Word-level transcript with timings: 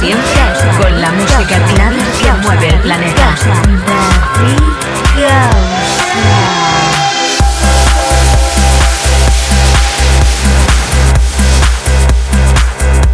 Siempre 0.00 0.40
con 0.80 1.00
la 1.00 1.10
música 1.12 1.58
clave 1.74 1.96
que 2.20 2.32
mueve 2.42 2.68
el 2.68 2.80
planeta. 2.80 3.34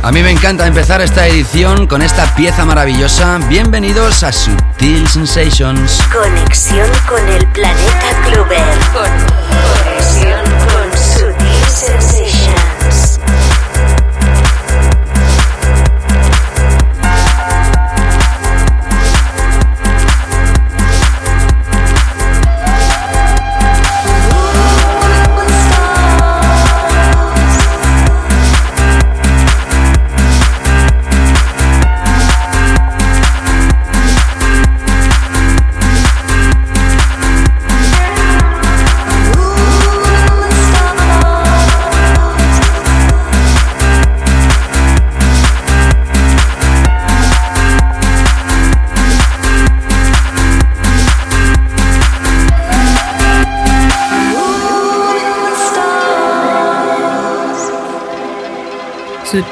A 0.03 0.13
mí 0.13 0.23
me 0.23 0.31
encanta 0.31 0.67
empezar 0.67 1.03
esta 1.03 1.27
edición 1.27 1.87
con 1.87 2.01
esta 2.01 2.35
pieza 2.35 2.65
maravillosa. 2.65 3.39
Bienvenidos 3.49 4.23
a 4.23 4.33
Sutil 4.33 5.07
Sensations. 5.07 6.01
Conexión 6.11 6.89
con 7.07 7.29
el 7.29 7.47
planeta 7.49 8.23
Clover. 8.25 8.65
Conexión 8.93 10.43
con 10.73 10.99
Sutil 10.99 11.65
Sensations. 11.69 12.40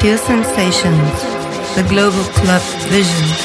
Sutil 0.08 0.16
Sensations, 0.16 1.22
the 1.74 1.82
global 1.90 2.24
club 2.32 2.62
vision. 2.88 3.37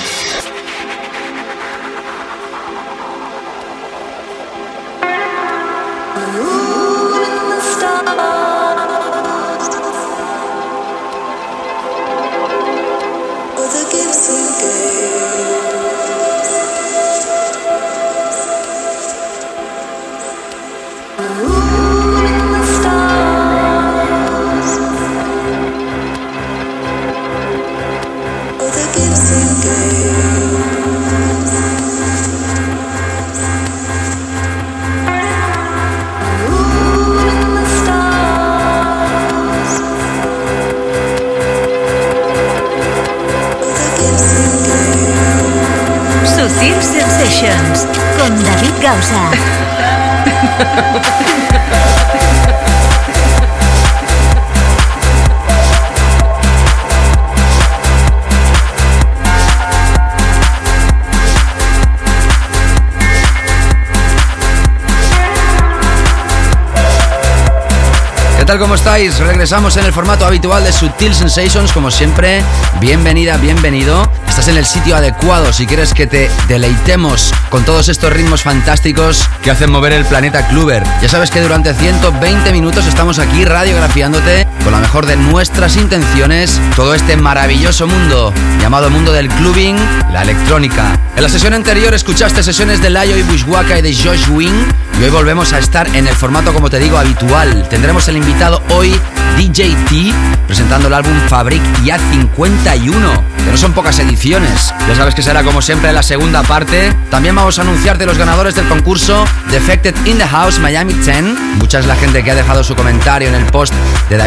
Regresamos 69.44 69.76
en 69.76 69.84
el 69.84 69.92
formato 69.92 70.26
habitual 70.26 70.64
de 70.64 70.72
Sutil 70.72 71.14
Sensations, 71.14 71.74
como 71.74 71.92
siempre. 71.92 72.42
Bienvenida, 72.80 73.36
bienvenido. 73.36 74.10
Estás 74.26 74.48
en 74.48 74.56
el 74.56 74.66
sitio 74.66 74.96
adecuado 74.96 75.52
si 75.52 75.68
quieres 75.68 75.94
que 75.94 76.08
te 76.08 76.32
deleitemos 76.48 77.34
con 77.50 77.66
todos 77.66 77.90
estos 77.90 78.14
ritmos 78.14 78.42
fantásticos 78.42 79.30
que 79.42 79.52
hacen 79.52 79.70
mover 79.70 79.92
el 79.92 80.06
planeta 80.06 80.48
Kluber. 80.48 80.82
Ya 81.02 81.10
sabes 81.10 81.30
que 81.30 81.42
durante 81.42 81.74
120 81.74 82.54
minutos 82.54 82.88
estamos 82.88 83.20
aquí 83.20 83.44
radiografiándote 83.44 84.48
con 84.64 84.72
la 84.72 84.80
mejor 84.80 85.06
de 85.06 85.18
nuestras 85.18 85.76
intenciones 85.78 86.60
todo 86.76 86.94
este 86.94 87.18
maravilloso 87.18 87.88
mundo 87.88 88.34
llamado 88.62 88.90
mundo 88.90 89.12
del 89.12 89.28
clubbing, 89.28 89.76
la 90.12 90.22
electrónica. 90.22 91.00
En 91.16 91.24
la 91.24 91.30
sesión 91.30 91.54
anterior 91.54 91.94
escuchaste 91.94 92.42
sesiones 92.44 92.82
de 92.82 92.90
Layo 92.90 93.18
y 93.18 93.24
Bushwaka 93.24 93.80
y 93.80 93.82
de 93.82 93.94
Josh 93.94 94.30
Wing 94.30 94.66
y 95.00 95.04
hoy 95.04 95.10
volvemos 95.10 95.54
a 95.54 95.60
estar 95.60 95.88
en 95.96 96.08
el 96.08 96.16
formato, 96.16 96.54
como 96.54 96.70
te 96.70 96.80
digo, 96.80 96.98
habitual. 96.98 97.68
Tendremos 97.70 98.08
el 98.08 98.18
invitado 98.18 98.62
hoy, 98.70 98.94
DJ 99.38 99.76
T, 99.90 100.14
presentando 100.46 100.88
el 100.88 100.94
álbum 100.94 101.14
Fabric 101.28 101.62
Ya 101.84 101.98
51, 101.98 103.24
que 103.44 103.52
no 103.52 103.58
son 103.58 103.74
pocas 103.74 103.98
ediciones. 104.00 104.74
Ya 104.88 104.96
sabes 104.96 105.16
que 105.16 105.24
será 105.24 105.44
como 105.44 105.62
siempre 105.62 105.92
la 105.94 106.04
segunda 106.04 106.44
parte. 106.44 106.94
También 107.10 107.36
vamos 107.36 107.58
a 107.58 107.64
anunciarte 107.64 108.06
los 108.06 108.18
ganadores 108.18 108.56
del 108.56 108.68
concurso 108.68 109.26
Defected 109.50 109.96
in 110.06 110.18
the 110.18 110.28
House 110.28 110.60
Miami 110.60 110.94
10. 110.94 111.24
Mucha 111.58 111.80
es 111.80 111.88
la 111.88 111.96
gente 111.96 112.24
que 112.24 112.32
ha 112.32 112.36
dejado 112.36 112.64
su 112.64 112.76
comentario 112.76 113.28
en 113.28 113.36
el 113.36 113.46
post 113.48 113.74
de 114.10 114.18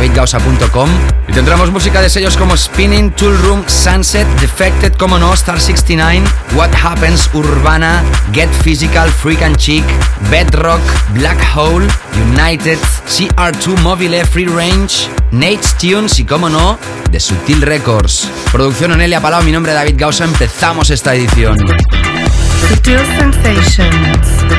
Y 1.28 1.32
tendremos 1.32 1.70
música 1.70 2.00
de 2.00 2.08
sellos 2.08 2.36
como 2.36 2.56
Spinning, 2.56 3.12
Tool 3.12 3.38
Room, 3.42 3.64
Sunset, 3.66 4.26
Defected, 4.40 4.94
como 4.94 5.18
no, 5.18 5.32
Star 5.34 5.60
69, 5.60 6.24
What 6.54 6.70
Happens, 6.82 7.30
Urbana, 7.32 8.02
Get 8.32 8.50
Physical, 8.62 9.08
Freak 9.10 9.42
and 9.42 9.56
Chic, 9.56 9.84
Bedrock, 10.30 10.80
Black 11.14 11.38
Hole, 11.54 11.86
United, 12.32 12.78
CR2 13.06 13.80
Mobile 13.82 14.24
Free 14.24 14.46
Range, 14.46 15.08
Nate's 15.30 15.76
Tunes 15.78 16.18
y, 16.18 16.24
como 16.24 16.48
no, 16.48 16.78
de 17.10 17.20
Sutil 17.20 17.62
Records. 17.62 18.28
Producción 18.50 18.92
Onelia 18.92 19.20
Palau, 19.20 19.42
mi 19.42 19.52
nombre 19.52 19.72
es 19.72 19.78
David 19.78 19.94
Gausa, 19.96 20.24
empezamos 20.24 20.90
esta 20.90 21.14
edición. 21.14 21.56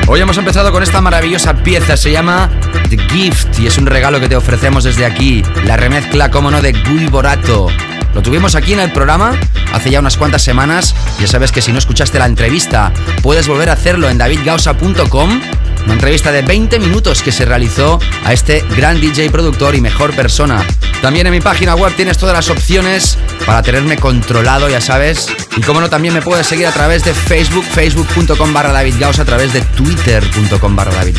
Hoy 0.06 0.20
hemos 0.20 0.38
empezado 0.38 0.72
con 0.72 0.82
esta 0.82 1.00
maravillosa 1.00 1.54
pieza, 1.54 1.96
se 1.96 2.10
llama 2.10 2.50
The 2.88 2.98
Gift 2.98 3.58
y 3.58 3.66
es 3.66 3.78
un 3.78 3.86
regalo 3.86 4.20
que 4.20 4.28
te 4.28 4.36
ofrecemos 4.36 4.84
desde 4.84 5.04
aquí, 5.04 5.42
la 5.64 5.76
remezcla, 5.76 6.30
como 6.30 6.50
no, 6.50 6.62
de 6.62 6.72
Guy 6.72 7.06
Borato. 7.06 7.68
Lo 8.14 8.22
tuvimos 8.22 8.54
aquí 8.54 8.72
en 8.72 8.80
el 8.80 8.92
programa 8.92 9.38
hace 9.72 9.90
ya 9.90 10.00
unas 10.00 10.16
cuantas 10.16 10.42
semanas. 10.42 10.94
Ya 11.20 11.26
sabes 11.26 11.52
que 11.52 11.62
si 11.62 11.72
no 11.72 11.78
escuchaste 11.78 12.18
la 12.18 12.26
entrevista, 12.26 12.92
puedes 13.22 13.48
volver 13.48 13.70
a 13.70 13.74
hacerlo 13.74 14.08
en 14.08 14.18
davidgausa.com. 14.18 15.40
Una 15.84 15.94
entrevista 15.94 16.32
de 16.32 16.42
20 16.42 16.78
minutos 16.78 17.22
que 17.22 17.32
se 17.32 17.44
realizó 17.44 17.98
a 18.24 18.32
este 18.32 18.64
gran 18.76 19.00
DJ 19.00 19.30
productor 19.30 19.74
y 19.74 19.80
mejor 19.80 20.14
persona. 20.14 20.64
También 21.00 21.26
en 21.26 21.32
mi 21.32 21.40
página 21.40 21.74
web 21.74 21.94
tienes 21.94 22.18
todas 22.18 22.34
las 22.34 22.50
opciones 22.50 23.16
para 23.46 23.62
tenerme 23.62 23.96
controlado, 23.96 24.68
ya 24.68 24.80
sabes. 24.80 25.28
Y 25.56 25.60
como 25.62 25.80
no, 25.80 25.88
también 25.88 26.12
me 26.12 26.22
puedes 26.22 26.46
seguir 26.46 26.66
a 26.66 26.72
través 26.72 27.04
de 27.04 27.14
Facebook, 27.14 27.64
facebook.com 27.64 28.52
barra 28.52 28.72
David 28.72 29.02
a 29.02 29.24
través 29.24 29.52
de 29.52 29.60
twitter.com 29.60 30.76
barra 30.76 30.92
David 30.94 31.16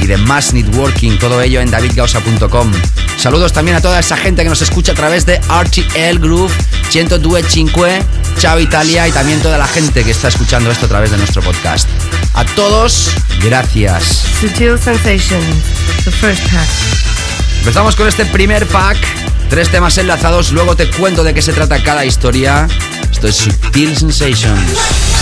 y 0.00 0.06
de 0.06 0.16
Mass 0.16 0.52
Networking, 0.52 1.18
todo 1.18 1.40
ello 1.40 1.60
en 1.60 1.70
davidgausa.com. 1.70 2.72
Saludos 3.18 3.52
también 3.52 3.76
a 3.76 3.80
toda 3.80 4.00
esa 4.00 4.16
gente 4.16 4.42
que 4.42 4.48
nos 4.48 4.62
escucha 4.62 4.92
a 4.92 4.94
través 4.94 5.26
de 5.26 5.38
RTL 5.38 6.18
Groove, 6.18 6.52
102.5, 6.90 8.02
Chao 8.38 8.58
Italia 8.58 9.06
y 9.06 9.12
también 9.12 9.40
toda 9.40 9.58
la 9.58 9.66
gente 9.66 10.02
que 10.02 10.10
está 10.10 10.28
escuchando 10.28 10.70
esto 10.70 10.86
a 10.86 10.88
través 10.88 11.10
de 11.10 11.18
nuestro 11.18 11.42
podcast. 11.42 11.88
A 12.34 12.44
todos, 12.44 13.10
gracias. 13.42 13.73
Sutil 13.74 14.78
Sensations, 14.78 16.04
the 16.04 16.12
first 16.12 16.40
pack. 16.48 16.68
Empezamos 17.58 17.96
con 17.96 18.06
este 18.06 18.24
primer 18.24 18.68
pack. 18.68 18.96
Tres 19.50 19.68
temas 19.68 19.98
enlazados, 19.98 20.52
luego 20.52 20.76
te 20.76 20.88
cuento 20.88 21.24
de 21.24 21.34
qué 21.34 21.42
se 21.42 21.52
trata 21.52 21.82
cada 21.82 22.04
historia. 22.04 22.68
Esto 23.10 23.26
es 23.26 23.34
Sutil 23.34 23.96
Sensations. 23.96 24.60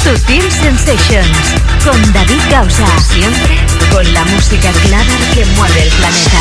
Sutil 0.05 0.43
Sensations 0.51 1.39
con 1.83 2.13
David 2.13 2.43
Gausa. 2.51 2.87
Siempre 3.11 3.57
con 3.91 4.13
la 4.13 4.23
música 4.27 4.71
clara 4.71 5.17
que 5.33 5.47
mueve 5.57 5.85
el 5.85 5.89
planeta. 5.89 6.41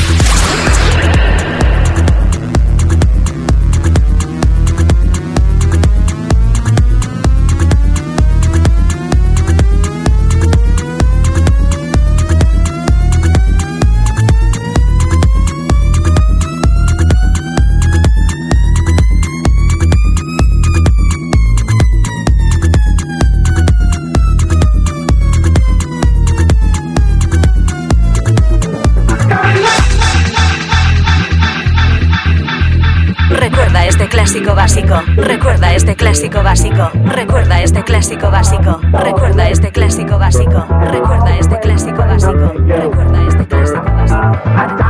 Recuerda 35.61 35.75
este 35.77 35.95
clásico 35.95 36.41
básico. 36.41 36.91
Recuerda 37.05 37.61
este 37.61 37.83
clásico 37.83 38.31
básico. 38.31 38.79
Recuerda 38.93 39.47
este 39.47 39.71
clásico 39.71 40.17
básico. 40.17 40.65
Recuerda 40.89 41.37
este 41.37 41.59
clásico 41.59 41.97
básico. 41.97 42.53
Recuerda 42.65 43.27
este 43.27 43.45
clásico 43.45 43.83
básico. 43.83 44.80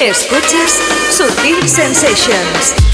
Escuchas 0.00 0.82
Sutil 1.10 1.66
Sensations. 1.66 2.85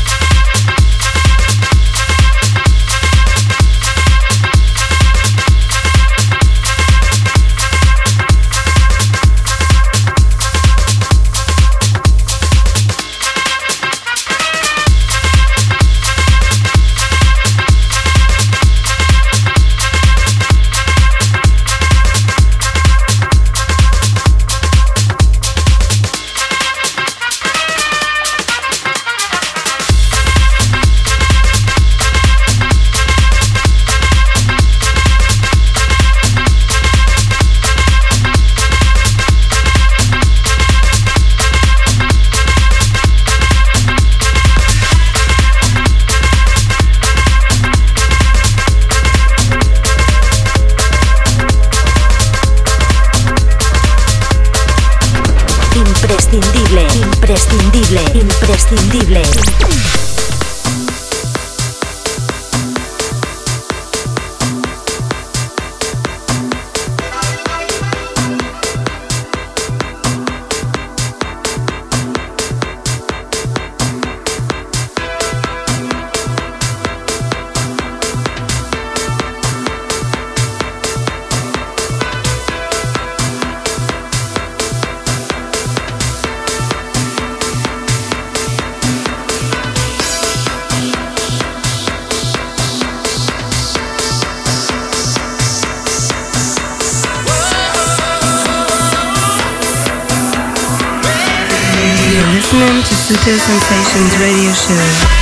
Sutil 103.23 103.39
Sensations 103.39 104.19
radio 104.19 104.53
show. 104.53 105.22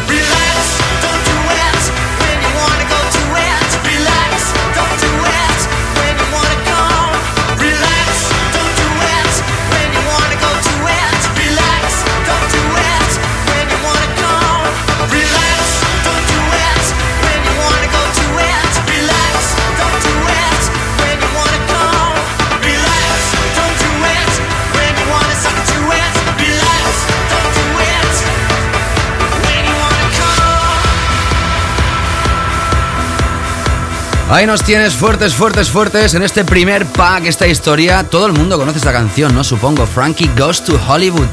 Ahí 34.31 34.45
nos 34.45 34.63
tienes 34.63 34.95
fuertes, 34.95 35.33
fuertes, 35.33 35.69
fuertes 35.69 36.13
en 36.13 36.23
este 36.23 36.45
primer 36.45 36.85
pack, 36.85 37.25
esta 37.25 37.47
historia. 37.47 38.05
Todo 38.05 38.27
el 38.27 38.31
mundo 38.31 38.57
conoce 38.57 38.77
esta 38.77 38.93
canción, 38.93 39.35
¿no? 39.35 39.43
Supongo. 39.43 39.85
Frankie 39.85 40.31
Goes 40.37 40.63
to 40.63 40.79
Hollywood. 40.87 41.27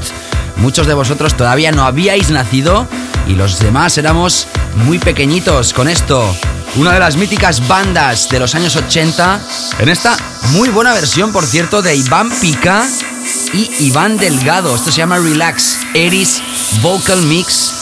Muchos 0.57 0.85
de 0.85 0.93
vosotros 0.93 1.37
todavía 1.37 1.71
no 1.71 1.85
habíais 1.85 2.29
nacido 2.29 2.89
y 3.25 3.35
los 3.35 3.59
demás 3.59 3.97
éramos 3.97 4.47
muy 4.83 4.99
pequeñitos 4.99 5.71
con 5.71 5.87
esto. 5.87 6.35
Una 6.75 6.91
de 6.91 6.99
las 6.99 7.15
míticas 7.15 7.65
bandas 7.69 8.27
de 8.27 8.37
los 8.37 8.53
años 8.53 8.75
80. 8.75 9.39
En 9.79 9.87
esta 9.87 10.17
muy 10.51 10.67
buena 10.67 10.93
versión, 10.93 11.31
por 11.31 11.45
cierto, 11.45 11.81
de 11.81 11.95
Iván 11.95 12.29
Pica 12.41 12.85
y 13.53 13.71
Iván 13.85 14.17
Delgado. 14.17 14.75
Esto 14.75 14.91
se 14.91 14.97
llama 14.97 15.19
Relax. 15.19 15.77
Eris 15.93 16.41
Vocal 16.81 17.21
Mix 17.21 17.78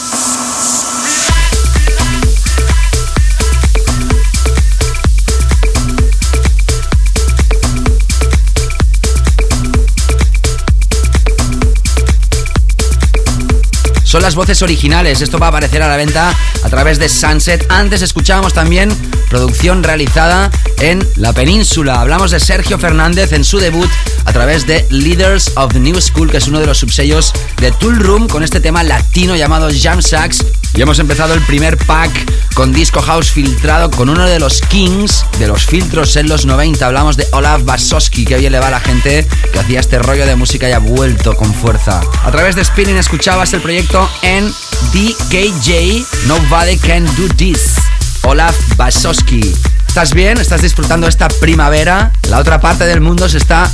son 14.08 14.22
las 14.22 14.36
voces 14.36 14.62
originales. 14.62 15.22
Esto 15.22 15.38
va 15.38 15.48
a 15.48 15.50
aparecer 15.50 15.84
a 15.84 15.90
la 15.90 15.98
venta 15.98 16.34
a 16.64 16.70
través 16.70 16.98
de 16.98 17.10
Sunset. 17.10 17.66
Antes 17.70 18.02
escuchábamos 18.02 18.54
también 18.54 18.90
producción 19.30 19.84
realizada 19.84 20.50
en 20.80 21.06
la 21.18 21.34
península. 21.34 22.00
Hablamos 22.00 22.32
de 22.32 22.40
Sergio 22.40 22.80
Fernández 22.80 23.34
en 23.34 23.44
su 23.44 23.60
debut 23.60 23.90
a 24.24 24.32
través 24.32 24.66
de 24.66 24.86
Leaders 24.92 25.52
of 25.58 25.74
the 25.74 25.80
New 25.80 26.00
School, 26.00 26.32
que 26.32 26.38
es 26.38 26.48
uno 26.48 26.62
de 26.62 26.66
los 26.66 26.78
subsellos 26.78 27.34
de 27.60 27.72
Tool 27.74 28.00
Room, 28.00 28.30
con 28.30 28.44
este 28.44 28.62
tema 28.62 28.82
latino 28.82 29.36
llamado 29.36 29.68
Jam 29.78 30.02
Sacks. 30.02 30.46
Y 30.78 30.82
hemos 30.84 31.00
empezado 31.00 31.34
el 31.34 31.42
primer 31.42 31.76
pack 31.76 32.12
con 32.54 32.72
Disco 32.72 33.02
House 33.02 33.32
filtrado 33.32 33.90
con 33.90 34.10
uno 34.10 34.28
de 34.28 34.40
los 34.40 34.62
kings 34.62 35.26
de 35.40 35.48
los 35.48 35.66
filtros 35.66 36.16
en 36.18 36.30
los 36.30 36.46
90. 36.46 36.86
Hablamos 36.86 37.18
de 37.18 37.26
Olaf 37.32 37.64
Basowski, 37.66 38.26
que 38.26 38.38
bien 38.38 38.52
le 38.52 38.60
va 38.60 38.68
a 38.68 38.70
la 38.70 38.80
gente 38.80 39.28
que 39.52 39.58
hacía 39.58 39.80
este 39.80 39.98
rollo 39.98 40.28
de 40.28 40.36
música 40.36 40.70
y 40.70 40.74
ha 40.74 40.78
vuelto 40.78 41.36
con 41.36 41.52
fuerza. 41.52 42.00
A 42.24 42.30
través 42.30 42.56
de 42.56 42.64
Spinning 42.64 42.98
escuchabas 42.98 43.54
el 43.54 43.62
proyecto 43.62 44.08
en 44.22 44.54
DKJ 44.94 46.06
Nobody 46.28 46.78
Can 46.78 47.06
Do 47.16 47.28
This. 47.36 47.78
Olaf 48.22 48.56
Basowski. 48.76 49.56
¿Estás 49.88 50.14
bien? 50.14 50.38
¿Estás 50.38 50.62
disfrutando 50.62 51.08
esta 51.08 51.28
primavera? 51.28 52.12
La 52.30 52.38
otra 52.38 52.62
parte 52.62 52.86
del 52.86 53.02
mundo 53.02 53.28
se 53.28 53.40
está 53.40 53.68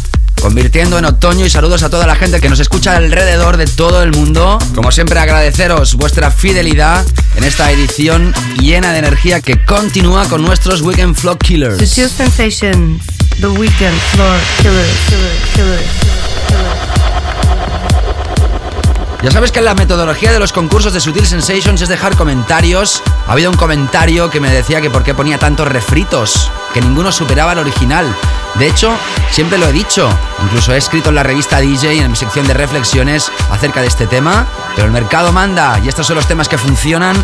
convirtiendo 0.43 0.97
en 0.97 1.05
otoño 1.05 1.45
y 1.45 1.49
saludos 1.49 1.83
a 1.83 1.89
toda 1.89 2.05
la 2.05 2.15
gente 2.15 2.41
que 2.41 2.49
nos 2.49 2.59
escucha 2.59 2.97
alrededor 2.97 3.55
de 3.55 3.65
todo 3.65 4.03
el 4.03 4.11
mundo. 4.11 4.59
Como 4.75 4.91
siempre 4.91 5.17
agradeceros 5.17 5.95
vuestra 5.95 6.31
fidelidad 6.31 7.05
en 7.37 7.45
esta 7.45 7.71
edición 7.71 8.33
llena 8.59 8.91
de 8.91 8.99
energía 8.99 9.39
que 9.39 9.63
continúa 9.63 10.27
con 10.27 10.43
nuestros 10.43 10.81
Weekend 10.81 11.15
Flow 11.15 11.37
Killers. 11.37 11.89
Sensations, 11.89 13.01
the 13.39 13.47
Weekend 13.47 13.97
Floor 14.11 14.37
Killers. 14.57 14.91
Ya 19.23 19.31
sabes 19.31 19.53
que 19.53 19.61
la 19.61 19.73
metodología 19.73 20.33
de 20.33 20.39
los 20.39 20.51
concursos 20.51 20.91
de 20.91 20.99
Sutil 20.99 21.25
Sensations 21.25 21.81
es 21.81 21.87
dejar 21.87 22.17
comentarios. 22.17 23.01
Ha 23.25 23.31
habido 23.31 23.51
un 23.51 23.55
comentario 23.55 24.29
que 24.29 24.41
me 24.41 24.51
decía 24.51 24.81
que 24.81 24.89
por 24.89 25.03
qué 25.03 25.13
ponía 25.13 25.39
tantos 25.39 25.65
refritos, 25.65 26.51
que 26.73 26.81
ninguno 26.81 27.09
superaba 27.09 27.53
el 27.53 27.59
original. 27.59 28.05
De 28.55 28.67
hecho, 28.67 28.91
siempre 29.31 29.57
lo 29.57 29.67
he 29.67 29.71
dicho, 29.71 30.09
incluso 30.43 30.73
he 30.73 30.77
escrito 30.77 31.07
en 31.07 31.15
la 31.15 31.23
revista 31.23 31.61
DJ 31.61 32.01
en 32.01 32.11
mi 32.11 32.17
sección 32.17 32.45
de 32.47 32.53
reflexiones 32.53 33.31
acerca 33.49 33.79
de 33.79 33.87
este 33.87 34.07
tema, 34.07 34.45
pero 34.75 34.87
el 34.87 34.93
mercado 34.93 35.31
manda 35.31 35.79
y 35.81 35.87
estos 35.87 36.05
son 36.05 36.17
los 36.17 36.27
temas 36.27 36.49
que 36.49 36.57
funcionan 36.57 37.15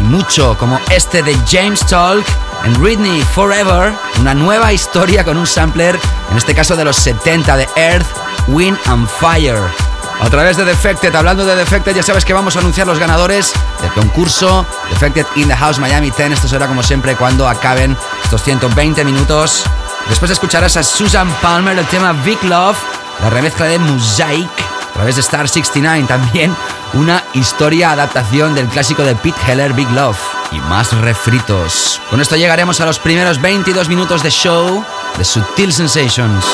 y 0.00 0.02
mucho, 0.02 0.58
como 0.58 0.80
este 0.90 1.22
de 1.22 1.38
James 1.48 1.86
Talk 1.86 2.26
en 2.64 2.82
Whitney 2.82 3.22
Forever, 3.32 3.92
una 4.20 4.34
nueva 4.34 4.72
historia 4.72 5.24
con 5.24 5.36
un 5.36 5.46
sampler, 5.46 6.00
en 6.32 6.36
este 6.36 6.52
caso 6.52 6.74
de 6.74 6.84
los 6.84 6.96
70 6.96 7.56
de 7.56 7.68
Earth, 7.76 8.08
Wind 8.48 8.76
and 8.86 9.08
Fire. 9.08 9.83
A 10.20 10.30
través 10.30 10.56
de 10.56 10.64
Defected, 10.64 11.14
hablando 11.14 11.44
de 11.44 11.56
Defected, 11.56 11.94
ya 11.94 12.02
sabes 12.02 12.24
que 12.24 12.32
vamos 12.32 12.56
a 12.56 12.60
anunciar 12.60 12.86
los 12.86 12.98
ganadores 12.98 13.52
del 13.82 13.92
concurso 13.92 14.66
Defected 14.90 15.26
in 15.36 15.48
the 15.48 15.56
House 15.56 15.78
Miami 15.78 16.10
10. 16.10 16.32
Esto 16.32 16.48
será 16.48 16.66
como 16.66 16.82
siempre 16.82 17.16
cuando 17.16 17.48
acaben 17.48 17.96
estos 18.22 18.42
120 18.42 19.04
minutos. 19.04 19.64
Después 20.08 20.30
escucharás 20.30 20.76
a 20.76 20.82
Susan 20.82 21.28
Palmer 21.42 21.78
el 21.78 21.86
tema 21.86 22.12
Big 22.24 22.42
Love, 22.44 22.78
la 23.22 23.30
remezcla 23.30 23.66
de 23.66 23.78
Mosaic 23.78 24.50
a 24.90 24.92
través 24.94 25.16
de 25.16 25.22
Star 25.22 25.48
69 25.48 26.04
también 26.06 26.54
una 26.92 27.24
historia 27.32 27.90
adaptación 27.90 28.54
del 28.54 28.68
clásico 28.68 29.02
de 29.02 29.16
Pete 29.16 29.40
Heller 29.48 29.72
Big 29.72 29.90
Love 29.90 30.18
y 30.52 30.60
más 30.60 30.96
refritos. 30.98 32.00
Con 32.10 32.20
esto 32.20 32.36
llegaremos 32.36 32.80
a 32.80 32.86
los 32.86 33.00
primeros 33.00 33.40
22 33.40 33.88
minutos 33.88 34.22
de 34.22 34.30
show 34.30 34.84
de 35.18 35.24
Sutil 35.24 35.72
Sensations. 35.72 36.44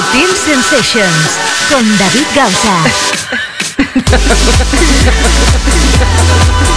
Sutil 0.00 0.34
Sensations 0.34 1.38
con 1.68 1.98
David 1.98 2.26
Gausa. 2.34 2.84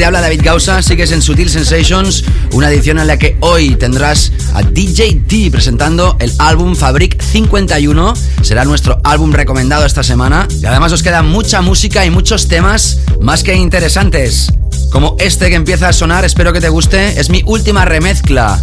Te 0.00 0.06
habla 0.06 0.22
David 0.22 0.40
Gausa, 0.42 0.80
sigues 0.80 1.12
en 1.12 1.20
Sutil 1.20 1.50
Sensations, 1.50 2.24
una 2.52 2.70
edición 2.70 2.98
en 3.00 3.06
la 3.06 3.18
que 3.18 3.36
hoy 3.40 3.74
tendrás 3.74 4.32
a 4.54 4.62
DJ 4.62 5.20
T 5.28 5.50
presentando 5.50 6.16
el 6.20 6.32
álbum 6.38 6.74
Fabric 6.74 7.20
51. 7.20 8.14
Será 8.40 8.64
nuestro 8.64 8.98
álbum 9.04 9.30
recomendado 9.30 9.84
esta 9.84 10.02
semana. 10.02 10.48
Y 10.58 10.64
además 10.64 10.92
os 10.92 11.02
queda 11.02 11.22
mucha 11.22 11.60
música 11.60 12.06
y 12.06 12.10
muchos 12.10 12.48
temas 12.48 13.00
más 13.20 13.42
que 13.42 13.54
interesantes. 13.54 14.50
Como 14.90 15.16
este 15.18 15.50
que 15.50 15.56
empieza 15.56 15.88
a 15.88 15.92
sonar, 15.92 16.24
espero 16.24 16.54
que 16.54 16.62
te 16.62 16.70
guste. 16.70 17.20
Es 17.20 17.28
mi 17.28 17.42
última 17.44 17.84
remezcla 17.84 18.58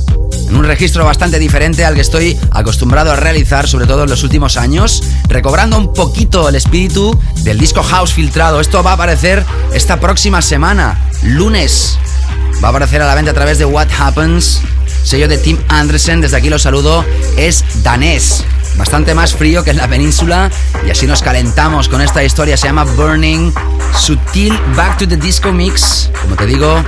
en 0.50 0.56
un 0.56 0.63
registro 0.63 1.06
bastante 1.06 1.39
diferente 1.39 1.86
al 1.86 1.95
que 1.95 2.02
estoy 2.02 2.38
acostumbrado 2.52 3.12
a 3.12 3.15
realizar, 3.15 3.67
sobre 3.67 3.86
todo 3.86 4.04
en 4.04 4.10
los 4.10 4.23
últimos 4.23 4.58
años, 4.58 5.04
recobrando 5.28 5.78
un 5.78 5.93
poquito 5.93 6.50
el 6.50 6.56
espíritu 6.56 7.17
del 7.43 7.60
disco 7.60 7.84
House 7.84 8.13
filtrado. 8.13 8.60
Esto 8.60 8.82
va 8.82 8.91
a 8.91 8.93
aparecer 8.93 9.45
esta 9.73 10.00
próxima 10.00 10.41
semana, 10.41 11.07
lunes. 11.23 11.97
Va 12.63 12.67
a 12.67 12.71
aparecer 12.71 13.01
a 13.01 13.08
la 13.08 13.15
venta 13.15 13.32
a 13.32 13.34
través 13.34 13.58
de 13.60 13.65
What 13.65 13.88
Happens, 13.97 14.62
sello 15.03 15.27
de 15.27 15.38
Tim 15.38 15.58
Anderson. 15.69 16.21
Desde 16.21 16.38
aquí 16.38 16.49
lo 16.49 16.60
saludo, 16.60 17.06
es 17.38 17.63
danés 17.84 18.43
bastante 18.77 19.13
más 19.13 19.34
frío 19.34 19.63
que 19.63 19.71
en 19.71 19.77
la 19.77 19.88
península 19.88 20.51
y 20.86 20.91
así 20.91 21.08
nos 21.08 21.21
calentamos 21.21 21.89
con 21.89 22.01
esta 22.01 22.23
historia, 22.23 22.56
se 22.58 22.67
llama 22.67 22.84
Burning, 22.84 23.51
Sutil 23.97 24.58
Back 24.75 24.99
to 24.99 25.08
the 25.08 25.17
Disco 25.17 25.51
Mix, 25.51 26.10
como 26.21 26.36
te 26.36 26.45
digo, 26.45 26.84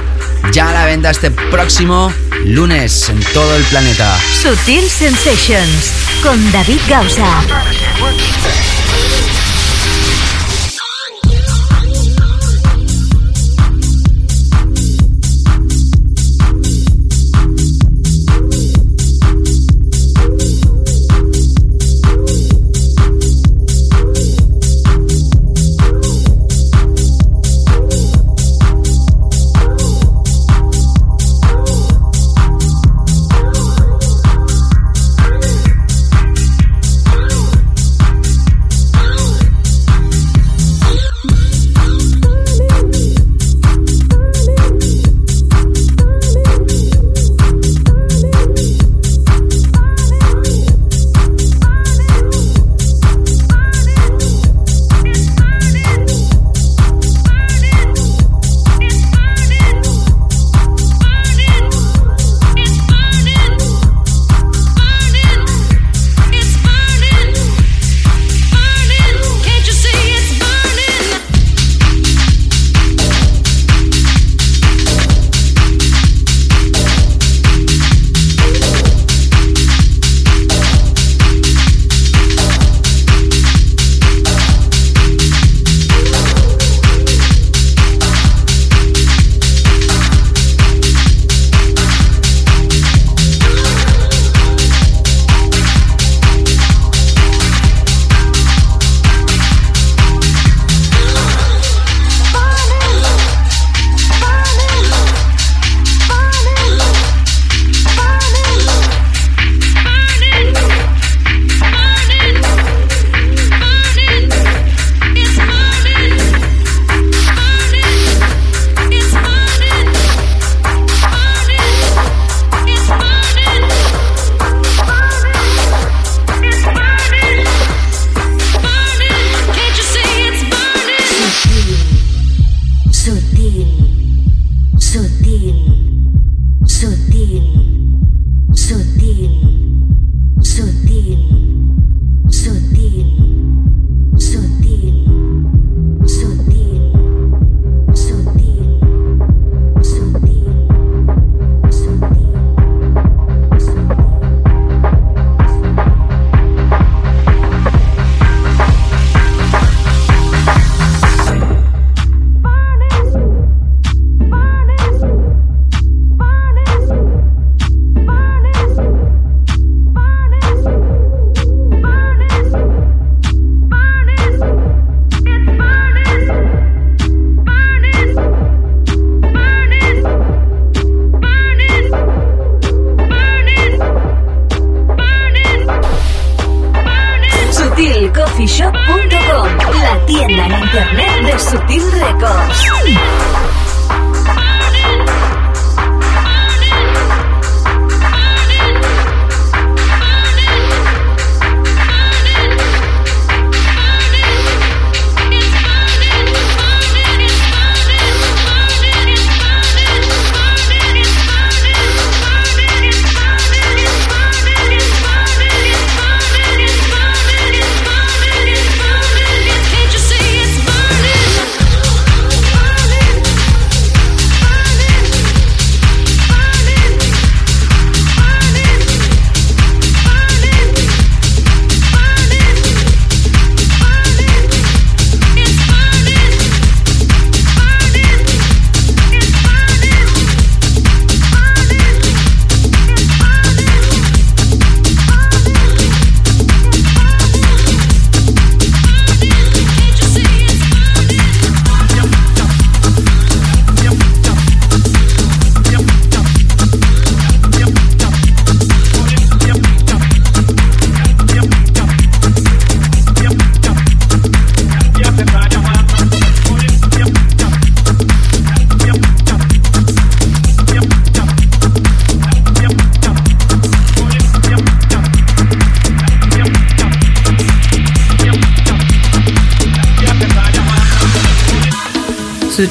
ya 0.52 0.70
a 0.70 0.74
la 0.74 0.86
venta 0.86 1.10
este 1.10 1.32
próximo 1.32 2.14
lunes 2.46 3.10
en 3.10 3.20
todo 3.34 3.56
el 3.56 3.64
planeta. 3.64 4.18
Sutil 4.42 4.88
Sensations 4.88 5.92
con 6.22 6.52
David 6.52 6.80
Gausa. 6.88 7.42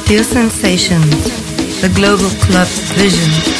Sutil 0.08 0.24
Sensations, 0.24 1.82
the 1.82 1.88
global 1.90 2.30
club 2.40 2.66
vision. 2.96 3.57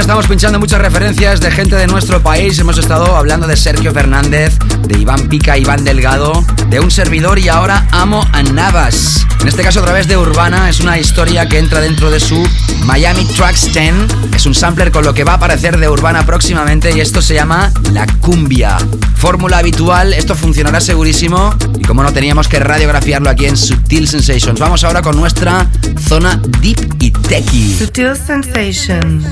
Estamos 0.00 0.26
pinchando 0.26 0.58
muchas 0.58 0.80
referencias 0.80 1.40
de 1.40 1.50
gente 1.50 1.76
de 1.76 1.86
nuestro 1.86 2.22
país. 2.22 2.58
Hemos 2.58 2.78
estado 2.78 3.16
hablando 3.16 3.46
de 3.46 3.56
Sergio 3.56 3.92
Fernández, 3.92 4.58
de 4.86 4.98
Iván 4.98 5.28
Pica, 5.28 5.58
Iván 5.58 5.84
Delgado, 5.84 6.32
de 6.70 6.78
un 6.78 6.90
servidor 6.90 7.38
y 7.38 7.48
ahora 7.48 7.86
Amo 7.90 8.24
a 8.32 8.42
Navas. 8.44 9.26
En 9.40 9.48
este 9.48 9.62
caso 9.62 9.80
a 9.80 9.84
través 9.84 10.06
de 10.06 10.16
Urbana, 10.16 10.68
es 10.70 10.80
una 10.80 10.98
historia 10.98 11.48
que 11.48 11.58
entra 11.58 11.80
dentro 11.80 12.10
de 12.10 12.20
su 12.20 12.46
Miami 12.84 13.24
Tracks 13.24 13.72
10. 13.72 13.94
Es 14.34 14.46
un 14.46 14.54
sampler 14.54 14.92
con 14.92 15.04
lo 15.04 15.12
que 15.12 15.24
va 15.24 15.32
a 15.32 15.34
aparecer 15.34 15.78
de 15.78 15.88
Urbana 15.88 16.24
próximamente 16.24 16.92
y 16.96 17.00
esto 17.00 17.20
se 17.20 17.34
llama 17.34 17.72
La 17.92 18.06
Cumbia. 18.20 18.78
Fórmula 19.16 19.58
habitual, 19.58 20.12
esto 20.12 20.34
funcionará 20.36 20.80
segurísimo 20.80 21.54
y 21.78 21.82
como 21.82 22.02
no 22.04 22.12
teníamos 22.12 22.46
que 22.46 22.60
radiografiarlo 22.60 23.28
aquí 23.28 23.46
en 23.46 23.56
Sutil 23.56 24.06
Sensations. 24.06 24.60
Vamos 24.60 24.84
ahora 24.84 25.02
con 25.02 25.16
nuestra 25.16 25.66
zona 25.98 26.40
deep 26.60 26.94
y 27.00 27.10
techy. 27.10 27.76
Sutil 27.78 28.16
Sensations. 28.16 29.26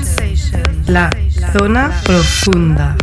La 0.87 1.09
zona 1.53 1.91
profunda. 2.03 2.95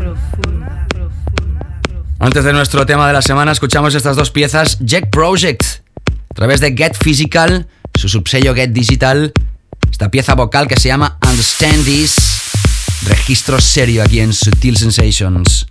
Antes 2.19 2.45
de 2.45 2.53
nuestro 2.55 2.87
tema 2.87 3.07
de 3.07 3.13
la 3.13 3.21
semana, 3.21 3.53
escuchamos 3.53 3.95
estas 3.95 4.17
dos 4.17 4.31
piezas: 4.31 4.79
Jack 4.81 5.11
Project, 5.11 5.63
a 6.31 6.35
través 6.35 6.61
de 6.61 6.75
Get 6.75 6.97
Physical, 6.97 7.69
su 7.95 8.09
subsello 8.09 8.55
Get 8.55 8.71
Digital. 8.71 9.33
Esta 9.91 10.11
pieza 10.11 10.35
vocal 10.35 10.67
que 10.67 10.77
se 10.77 10.89
llama 10.89 11.19
Understand 11.27 11.85
This, 11.85 12.17
registro 13.07 13.61
serio 13.61 14.03
aquí 14.03 14.21
en 14.21 14.33
Sutil 14.33 14.79
Sensations. 14.79 15.67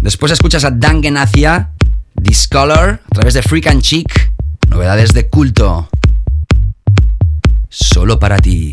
Después 0.00 0.32
escuchas 0.32 0.64
a 0.64 0.70
Dan 0.72 1.02
Genacia, 1.02 1.70
Discolor, 2.14 3.00
a 3.04 3.14
través 3.14 3.34
de 3.34 3.42
Freak 3.42 3.68
and 3.68 3.82
Chic, 3.82 4.32
novedades 4.68 5.12
de 5.12 5.28
culto. 5.28 5.88
Solo 7.68 8.18
para 8.18 8.38
ti. 8.38 8.72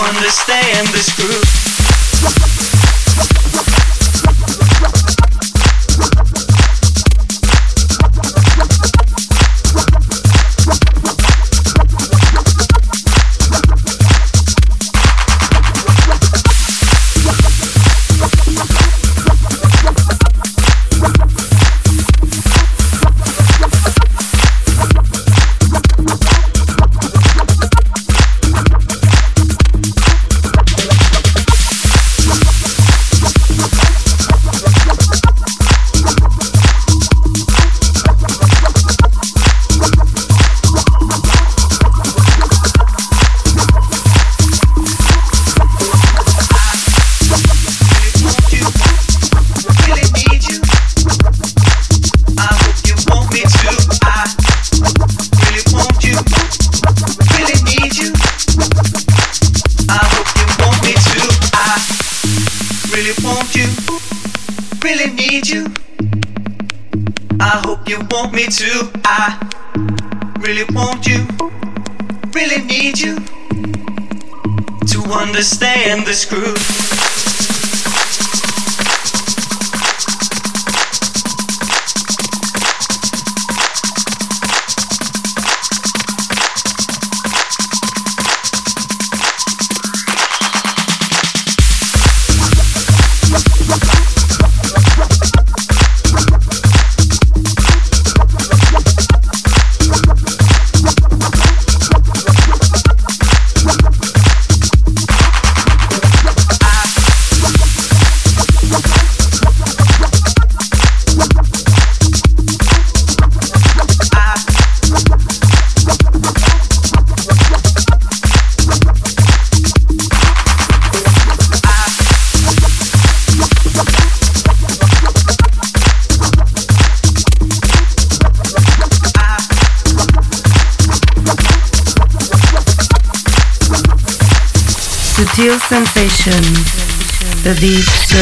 understand 0.00 0.86
this 0.88 1.12
groove. 1.16 2.71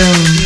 Deep 0.01 0.40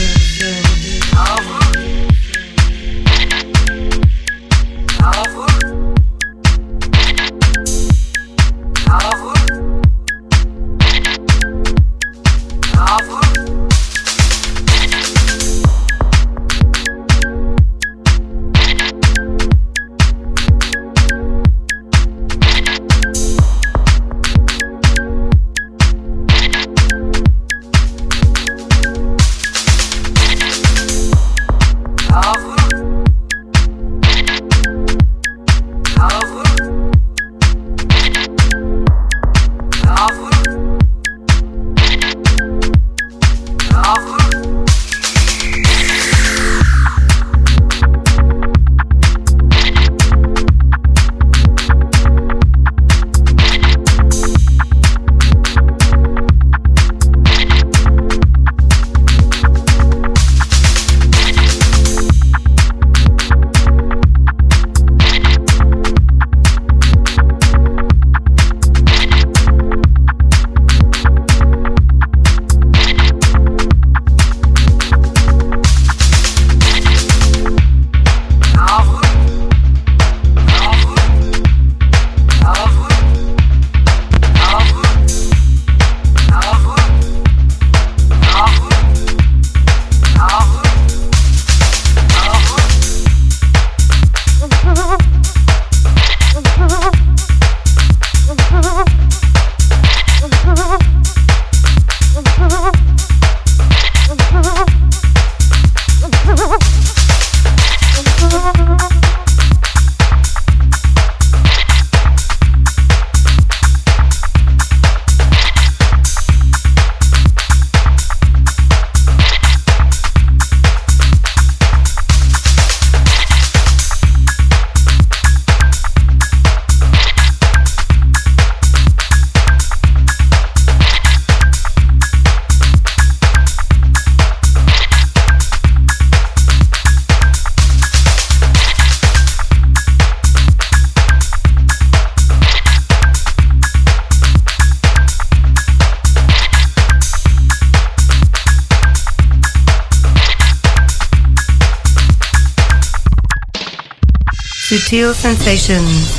Sutil 154.74 155.14
Sensations. 155.14 156.10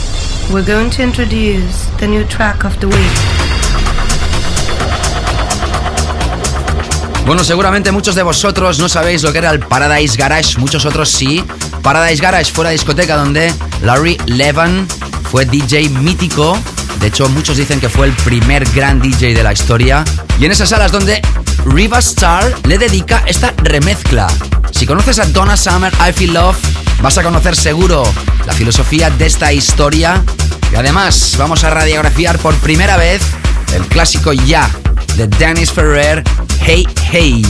We're 0.49 0.65
going 0.65 0.89
to 0.91 1.03
introduce 1.03 1.87
the 1.99 2.07
new 2.07 2.23
track 2.23 2.63
of 2.63 2.79
the 2.79 2.87
week. 2.87 3.11
Bueno, 7.25 7.43
seguramente 7.43 7.91
muchos 7.91 8.15
de 8.15 8.23
vosotros 8.23 8.79
no 8.79 8.87
sabéis 8.87 9.23
lo 9.23 9.33
que 9.33 9.39
era 9.39 9.51
el 9.51 9.59
Paradise 9.59 10.15
Garage, 10.15 10.57
muchos 10.57 10.85
otros 10.85 11.09
sí. 11.09 11.43
Paradise 11.81 12.21
Garage 12.23 12.53
fue 12.53 12.63
la 12.63 12.69
discoteca 12.69 13.17
donde 13.17 13.53
Larry 13.81 14.17
Levan 14.25 14.87
fue 15.29 15.43
DJ 15.43 15.89
mítico. 15.89 16.57
De 17.01 17.07
hecho, 17.07 17.27
muchos 17.27 17.57
dicen 17.57 17.81
que 17.81 17.89
fue 17.89 18.07
el 18.07 18.13
primer 18.13 18.63
gran 18.71 19.01
DJ 19.01 19.33
de 19.33 19.43
la 19.43 19.51
historia. 19.51 20.05
Y 20.39 20.45
en 20.45 20.53
esas 20.53 20.69
salas 20.69 20.93
donde 20.93 21.21
Riva 21.65 21.99
Star 21.99 22.55
le 22.63 22.77
dedica 22.77 23.21
esta 23.27 23.53
remezcla. 23.57 24.27
Si 24.71 24.85
conoces 24.85 25.19
a 25.19 25.25
Donna 25.25 25.57
Summer, 25.57 25.91
I 25.99 26.13
Feel 26.13 26.33
Love, 26.33 26.57
vas 27.01 27.17
a 27.17 27.23
conocer 27.23 27.55
seguro 27.55 28.03
la 28.45 28.53
filosofía 28.53 29.09
de 29.09 29.25
esta 29.25 29.53
historia. 29.53 30.23
Y 30.71 30.75
además 30.75 31.35
vamos 31.37 31.63
a 31.63 31.69
radiografiar 31.69 32.37
por 32.39 32.55
primera 32.55 32.97
vez 32.97 33.21
el 33.73 33.85
clásico 33.87 34.33
ya 34.33 34.69
de 35.15 35.27
Dennis 35.27 35.71
Ferrer, 35.71 36.23
Hey 36.61 36.87
Hey. 37.11 37.45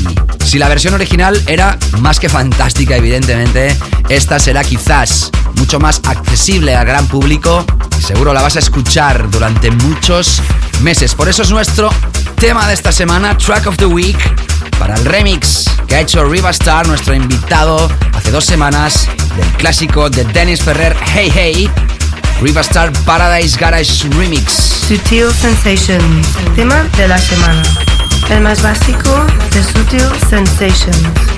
Si 0.45 0.59
la 0.59 0.69
versión 0.69 0.93
original 0.93 1.41
era 1.47 1.77
más 1.99 2.19
que 2.19 2.29
fantástica, 2.29 2.95
evidentemente, 2.95 3.75
esta 4.09 4.39
será 4.39 4.63
quizás 4.63 5.31
mucho 5.55 5.79
más 5.79 6.01
accesible 6.05 6.75
al 6.75 6.85
gran 6.85 7.07
público. 7.07 7.65
Seguro 7.99 8.33
la 8.33 8.43
vas 8.43 8.55
a 8.55 8.59
escuchar 8.59 9.29
durante 9.31 9.71
muchos 9.71 10.41
meses. 10.81 11.15
Por 11.15 11.29
eso 11.29 11.41
es 11.41 11.49
nuestro 11.49 11.89
tema 12.35 12.67
de 12.67 12.75
esta 12.75 12.91
semana, 12.91 13.37
Track 13.37 13.65
of 13.67 13.77
the 13.77 13.85
Week, 13.85 14.17
para 14.79 14.95
el 14.95 15.05
remix 15.05 15.65
que 15.87 15.95
ha 15.95 15.99
hecho 16.01 16.25
Riva 16.25 16.49
Star, 16.51 16.87
nuestro 16.87 17.13
invitado, 17.13 17.89
hace 18.13 18.31
dos 18.31 18.45
semanas 18.45 19.07
del 19.35 19.47
clásico 19.57 20.09
de 20.09 20.23
Dennis 20.25 20.61
Ferrer, 20.61 20.95
Hey 21.13 21.31
Hey, 21.33 21.69
Riva 22.41 22.61
Star 22.61 22.91
Paradise 23.05 23.57
Garage 23.59 24.07
Remix. 24.09 24.51
Sutil 24.87 25.31
Sensations, 25.33 26.27
tema 26.55 26.83
de 26.97 27.07
la 27.07 27.17
semana. 27.17 27.63
El 28.29 28.41
más 28.41 28.61
básico 28.61 29.25
de 29.51 29.63
Sutil 29.63 30.09
Sensations. 30.29 31.34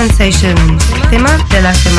Sensations, 0.00 0.82
tema 1.10 1.28
de 1.50 1.60
la. 1.60 1.89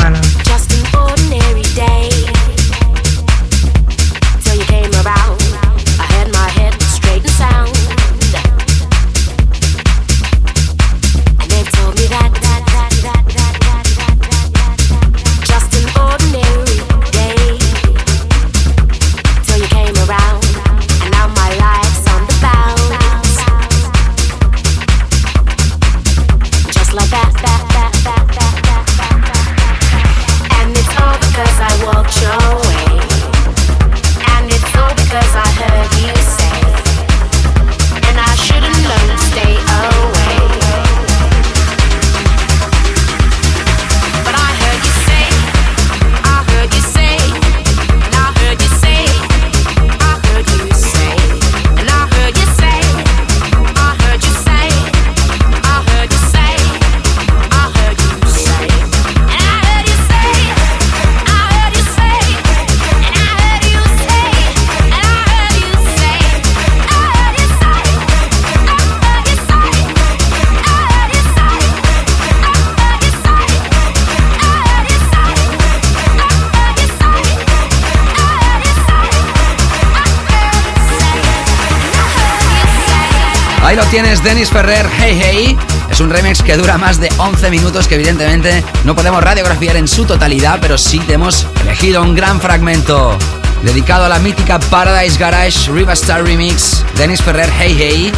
Dennis 84.24 84.50
Ferrer, 84.50 84.86
Hey 84.98 85.18
Hey. 85.20 85.58
Es 85.90 86.00
un 86.00 86.08
remix 86.08 86.42
que 86.42 86.56
dura 86.56 86.78
más 86.78 87.00
de 87.00 87.10
11 87.18 87.50
minutos 87.50 87.88
que 87.88 87.96
evidentemente 87.96 88.62
no 88.84 88.94
podemos 88.94 89.22
radiografiar 89.22 89.76
en 89.76 89.88
su 89.88 90.04
totalidad, 90.04 90.58
pero 90.60 90.78
sí 90.78 91.00
hemos 91.08 91.46
elegido 91.62 92.02
un 92.02 92.14
gran 92.14 92.40
fragmento 92.40 93.18
dedicado 93.62 94.04
a 94.04 94.08
la 94.08 94.18
mítica 94.18 94.58
Paradise 94.58 95.18
Garage 95.18 95.70
Riva 95.72 95.92
Star 95.94 96.22
Remix, 96.22 96.84
Dennis 96.96 97.20
Ferrer, 97.20 97.50
Hey 97.58 97.76
Hey. 97.78 98.12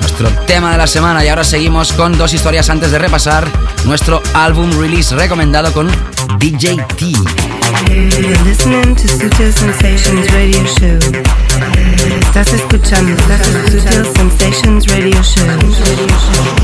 Nuestro 0.00 0.28
tema 0.46 0.72
de 0.72 0.78
la 0.78 0.86
semana 0.86 1.24
y 1.24 1.28
ahora 1.28 1.44
seguimos 1.44 1.92
con 1.92 2.16
dos 2.16 2.34
historias 2.34 2.68
antes 2.68 2.90
de 2.90 2.98
repasar 2.98 3.48
nuestro 3.84 4.22
álbum 4.34 4.70
release 4.78 5.14
recomendado 5.14 5.72
con 5.72 5.90
DJ 6.38 6.76
T. 6.96 7.12
Estás 12.30 12.52
escuchando 12.52 13.20
Sutil 13.72 14.06
Sensations 14.14 14.86
Radio 14.86 15.20
Show. 15.20 16.59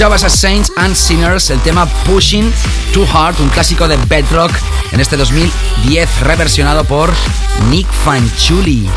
Escuchabas 0.00 0.24
a 0.24 0.30
Saints 0.30 0.72
and 0.76 0.94
Sinners, 0.96 1.50
el 1.50 1.60
tema 1.60 1.84
Pushing 1.84 2.50
Too 2.94 3.06
Hard, 3.12 3.38
un 3.38 3.50
clásico 3.50 3.86
de 3.86 3.98
Bedrock 4.08 4.50
en 4.92 5.00
este 5.00 5.14
2010 5.18 6.20
reversionado 6.20 6.84
por 6.84 7.12
Nick 7.68 7.86
Fanchuli. 7.86 8.88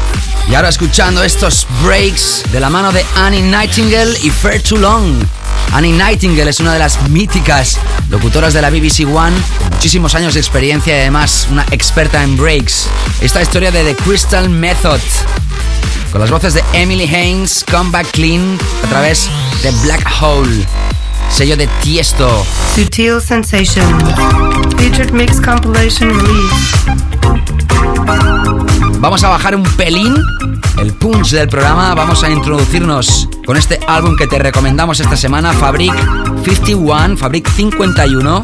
Y 0.48 0.56
ahora 0.56 0.70
escuchando 0.70 1.22
estos 1.22 1.68
breaks 1.84 2.44
de 2.54 2.62
la 2.62 2.70
mano 2.70 2.94
de 2.94 3.06
Annie 3.18 3.42
Nightingale 3.42 4.18
y 4.24 4.30
Fair 4.30 4.64
Too 4.64 4.78
Long. 4.78 5.22
Annie 5.74 5.92
Nightingale 5.92 6.50
es 6.50 6.62
una 6.62 6.72
de 6.72 6.80
las 6.80 7.02
míticas 7.10 7.80
locutoras 8.10 8.54
de 8.54 8.62
la 8.62 8.70
BBC 8.70 9.06
One, 9.06 9.36
muchísimos 9.74 10.16
años 10.16 10.36
de 10.36 10.40
experiencia 10.40 10.96
y 10.96 11.02
además 11.02 11.50
una 11.52 11.66
experta 11.72 12.24
en 12.24 12.38
breaks. 12.38 12.88
Esta 13.20 13.42
historia 13.42 13.72
de 13.72 13.84
The 13.84 14.02
Crystal 14.02 14.50
Method, 14.50 15.02
con 16.14 16.22
las 16.22 16.30
voces 16.30 16.54
de 16.54 16.64
Emily 16.74 17.04
Haynes, 17.04 17.66
Come 17.70 17.90
Back 17.90 18.12
Clean, 18.12 18.58
a 18.86 18.88
través 18.88 19.28
de 19.64 19.72
Black 19.84 20.08
Hole 20.22 20.66
sello 21.30 21.58
de 21.58 21.68
Tiesto. 21.82 22.46
Sutil 22.76 23.20
Sensation, 23.20 23.84
featured 24.78 25.12
mix 25.12 25.42
compilation 25.42 26.10
release. 26.10 26.54
Vamos 29.00 29.24
a 29.24 29.30
bajar 29.30 29.56
un 29.56 29.64
pelín 29.76 30.16
el 30.78 30.94
punch 30.94 31.32
del 31.32 31.50
programa. 31.50 31.94
Vamos 31.96 32.24
a 32.24 32.30
introducirnos 32.30 33.28
con 33.46 33.58
este 33.58 33.80
álbum 33.88 34.16
que 34.16 34.28
te 34.28 34.40
recomendamos 34.40 35.00
esta 35.00 35.16
semana, 35.16 35.54
Fabric 35.54 35.94
51, 36.46 37.18
Fabric 37.18 37.50
51, 37.50 38.42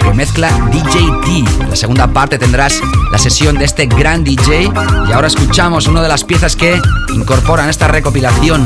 que 0.00 0.12
mezcla 0.14 0.48
DJT. 0.72 1.62
En 1.62 1.70
la 1.70 1.76
segunda 1.76 2.08
parte 2.08 2.38
tendrás 2.38 2.80
la 3.12 3.18
sesión 3.18 3.56
de 3.56 3.64
este 3.64 3.86
gran 3.86 4.24
DJ 4.24 4.70
y 5.08 5.12
ahora 5.12 5.28
escuchamos 5.28 5.86
una 5.86 6.02
de 6.02 6.08
las 6.08 6.24
piezas 6.24 6.56
que 6.56 6.80
incorporan 7.14 7.68
esta 7.68 7.88
recopilación, 7.88 8.64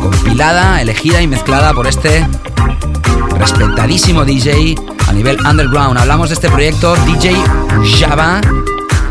compilada, 0.00 0.80
elegida 0.80 1.20
y 1.20 1.26
mezclada 1.26 1.74
por 1.74 1.86
este 1.86 2.26
respetadísimo 3.38 4.24
DJ 4.24 4.74
a 5.08 5.12
nivel 5.12 5.38
underground. 5.46 5.98
Hablamos 5.98 6.30
de 6.30 6.34
este 6.34 6.48
proyecto 6.48 6.96
DJ 7.06 7.36
Java 7.98 8.40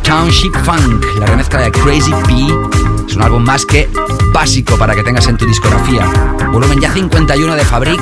Township 0.04 0.56
Funk, 0.64 1.04
la 1.20 1.26
remezcla 1.26 1.60
de 1.62 1.72
Crazy 1.72 2.12
P. 2.28 3.08
Es 3.08 3.16
un 3.16 3.24
álbum 3.24 3.44
más 3.44 3.66
que 3.66 3.90
básico 4.34 4.78
para 4.78 4.94
que 4.94 5.04
tengas 5.04 5.28
en 5.28 5.38
tu 5.38 5.46
discografía. 5.46 6.06
Volumen 6.52 6.80
ya 6.80 6.92
51 6.94 7.56
de 7.56 7.66
Fabric. 7.66 8.02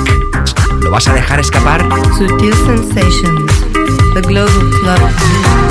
¿Lo 0.82 0.90
vas 0.90 1.08
a 1.08 1.14
dejar 1.14 1.40
escapar? 1.40 1.82
Sutil 2.18 2.52
Sensations, 2.66 3.63
The 4.14 4.22
Global 4.22 4.70
Club. 4.78 5.63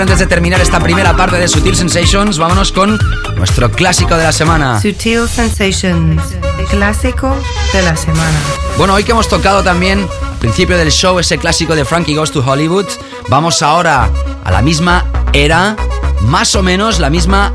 Siempre 0.00 0.14
antes 0.14 0.18
de 0.18 0.34
terminar 0.34 0.60
esta 0.62 0.80
primera 0.80 1.14
parte 1.14 1.36
de 1.36 1.46
Sutil 1.46 1.76
Sensations, 1.76 2.38
vámonos 2.38 2.72
con 2.72 2.98
nuestro 3.36 3.70
clásico 3.70 4.16
de 4.16 4.24
la 4.24 4.32
semana. 4.32 4.80
Sutil 4.80 5.28
Sensations, 5.28 6.22
clásico 6.70 7.36
de 7.74 7.82
la 7.82 7.94
semana. 7.96 8.38
Bueno, 8.78 8.94
hoy 8.94 9.04
que 9.04 9.10
hemos 9.10 9.28
tocado 9.28 9.62
también 9.62 10.08
principio 10.38 10.78
del 10.78 10.90
show 10.90 11.18
ese 11.18 11.36
clásico 11.36 11.74
de 11.74 11.84
Frankie 11.84 12.14
Goes 12.14 12.30
to 12.30 12.40
Hollywood, 12.40 12.86
vamos 13.28 13.60
ahora 13.60 14.08
a 14.42 14.50
la 14.50 14.62
misma 14.62 15.04
era, 15.34 15.76
más 16.22 16.54
o 16.54 16.62
menos 16.62 16.98
la 16.98 17.10
misma 17.10 17.52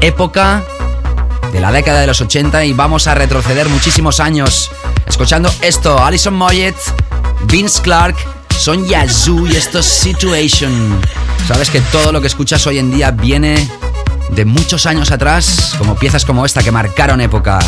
época 0.00 0.64
de 1.52 1.60
la 1.60 1.70
década 1.70 2.00
de 2.00 2.08
los 2.08 2.20
80 2.20 2.64
y 2.64 2.72
vamos 2.72 3.06
a 3.06 3.14
retroceder 3.14 3.68
muchísimos 3.68 4.18
años 4.18 4.72
escuchando 5.06 5.52
esto, 5.60 6.02
Alison 6.02 6.34
Moyet, 6.34 6.76
Vince 7.44 7.80
Clark, 7.80 8.16
Son 8.58 8.86
Yazoo 8.86 9.46
y 9.46 9.56
esto 9.56 9.78
es 9.78 9.86
Situation. 9.86 11.00
Sabes 11.46 11.70
que 11.70 11.80
todo 11.80 12.10
lo 12.12 12.20
que 12.20 12.26
escuchas 12.26 12.66
hoy 12.66 12.78
en 12.78 12.90
día 12.90 13.10
viene 13.10 13.68
de 14.30 14.44
muchos 14.44 14.86
años 14.86 15.10
atrás, 15.10 15.74
como 15.78 15.94
piezas 15.94 16.24
como 16.24 16.44
esta 16.44 16.62
que 16.62 16.72
marcaron 16.72 17.20
época. 17.20 17.58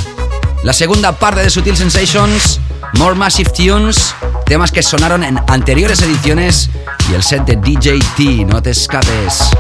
La 0.63 0.73
segunda 0.73 1.13
parte 1.13 1.41
de 1.41 1.51
Sutil 1.51 1.77
Sensations, 1.77 2.61
More 2.95 3.15
Massive 3.15 3.51
Tunes, 3.51 4.15
temas 4.45 4.73
que 4.73 4.83
sonaron 4.83 5.23
en 5.23 5.41
anteriores 5.47 6.03
ediciones 6.03 6.69
y 7.11 7.15
el 7.15 7.23
set 7.23 7.45
de 7.45 7.57
DJ 7.57 7.99
T, 8.17 8.45
no 8.45 8.61
te 8.61 8.71
escapes. 8.71 9.51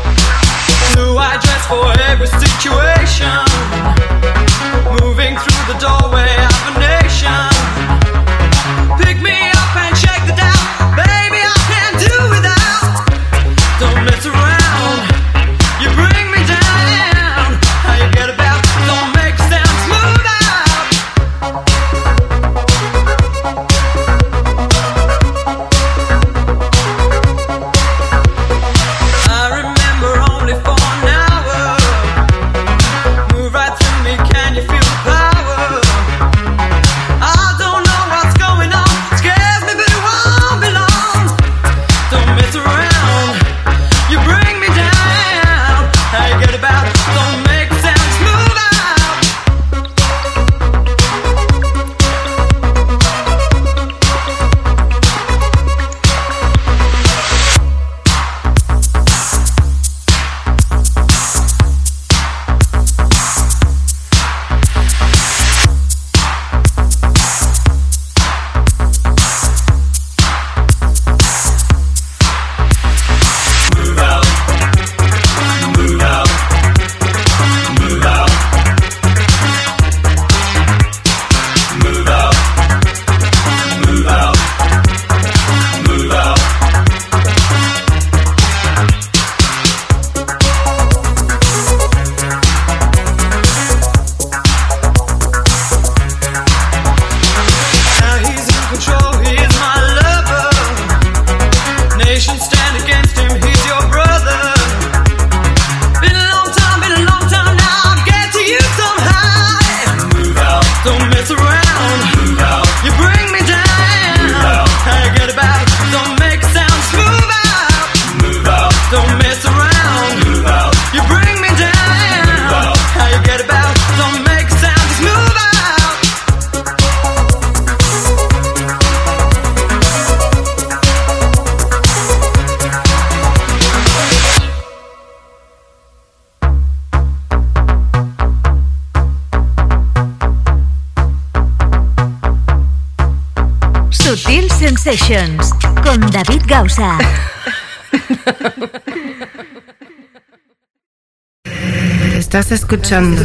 Estás 152.48 152.60
escuchando, 152.60 153.22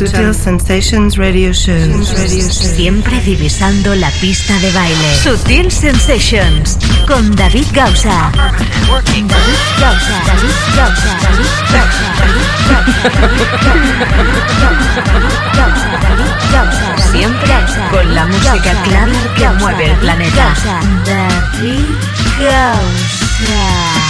Sutil 0.00 0.34
Sensations 0.34 1.16
Radio 1.16 1.52
Show. 1.52 2.04
Siempre 2.04 3.20
divisando 3.20 3.94
la 3.94 4.10
pista 4.20 4.58
de 4.58 4.72
baile. 4.72 5.14
Sutil 5.22 5.70
Sensations 5.70 6.76
con 7.06 7.36
David 7.36 7.66
Gausa. 7.72 8.32
David 8.34 9.26
Gausa. 9.78 10.22
David 10.26 10.50
Gausa. 10.74 11.16
David 11.22 11.46
Gausa. 11.70 12.08
David 15.54 16.32
Gausa. 16.52 17.12
Siempre 17.12 17.54
con 17.92 18.12
la 18.12 18.26
música 18.26 18.82
clave 18.82 19.16
que 19.36 19.48
mueve 19.50 19.92
el 19.92 19.96
planeta. 19.98 20.52
David 21.06 21.84
Gausa. 22.40 24.03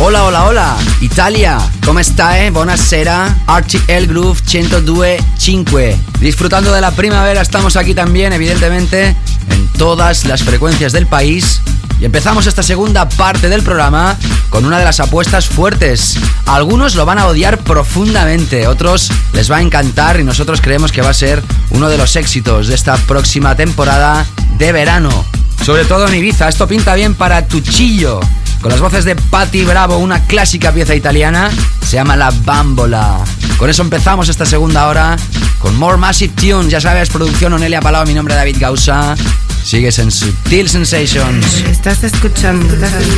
Hola, 0.00 0.26
hola, 0.26 0.44
hola, 0.44 0.76
Italia, 1.00 1.58
come 1.84 2.04
stai? 2.04 2.50
Buonasera, 2.50 3.36
RTL 3.48 4.06
Groove 4.06 4.40
102.5. 4.46 5.96
Disfrutando 6.20 6.72
de 6.72 6.80
la 6.80 6.92
primavera, 6.92 7.42
estamos 7.42 7.74
aquí 7.74 7.94
también, 7.94 8.32
evidentemente, 8.32 9.16
en 9.50 9.68
todas 9.76 10.24
las 10.24 10.44
frecuencias 10.44 10.92
del 10.92 11.08
país. 11.08 11.60
Y 12.00 12.04
empezamos 12.04 12.46
esta 12.46 12.62
segunda 12.62 13.08
parte 13.08 13.48
del 13.48 13.64
programa 13.64 14.16
con 14.50 14.64
una 14.64 14.78
de 14.78 14.84
las 14.84 15.00
apuestas 15.00 15.48
fuertes. 15.48 16.16
Algunos 16.46 16.94
lo 16.94 17.04
van 17.04 17.18
a 17.18 17.26
odiar 17.26 17.58
profundamente, 17.58 18.68
otros 18.68 19.10
les 19.32 19.50
va 19.50 19.56
a 19.56 19.62
encantar 19.62 20.20
y 20.20 20.22
nosotros 20.22 20.60
creemos 20.60 20.92
que 20.92 21.02
va 21.02 21.10
a 21.10 21.14
ser 21.14 21.42
uno 21.70 21.88
de 21.88 21.98
los 21.98 22.14
éxitos 22.14 22.68
de 22.68 22.76
esta 22.76 22.96
próxima 22.98 23.56
temporada 23.56 24.24
de 24.58 24.70
verano. 24.70 25.24
Sobre 25.66 25.84
todo 25.84 26.06
en 26.06 26.14
Ibiza, 26.14 26.48
esto 26.48 26.68
pinta 26.68 26.94
bien 26.94 27.16
para 27.16 27.48
Tuchillo 27.48 28.20
con 28.60 28.70
las 28.70 28.80
voces 28.80 29.04
de 29.04 29.16
Patti 29.16 29.64
Bravo, 29.64 29.98
una 29.98 30.24
clásica 30.26 30.72
pieza 30.72 30.94
italiana, 30.94 31.50
se 31.86 31.96
llama 31.96 32.16
La 32.16 32.30
Bambola. 32.30 33.18
Con 33.56 33.70
eso 33.70 33.82
empezamos 33.82 34.28
esta 34.28 34.46
segunda 34.46 34.88
hora 34.88 35.16
con 35.58 35.76
More 35.76 35.96
Massive 35.96 36.32
Tunes, 36.34 36.70
ya 36.70 36.80
sabes, 36.80 37.08
producción 37.10 37.52
Onelia 37.52 37.80
Palau, 37.80 38.06
mi 38.06 38.14
nombre 38.14 38.34
es 38.34 38.38
David 38.38 38.56
Gausa. 38.58 39.16
Sigues 39.64 39.98
en 39.98 40.10
Sutil 40.10 40.68
Sensations. 40.68 41.64
Estás 41.68 42.02
escuchando, 42.04 42.74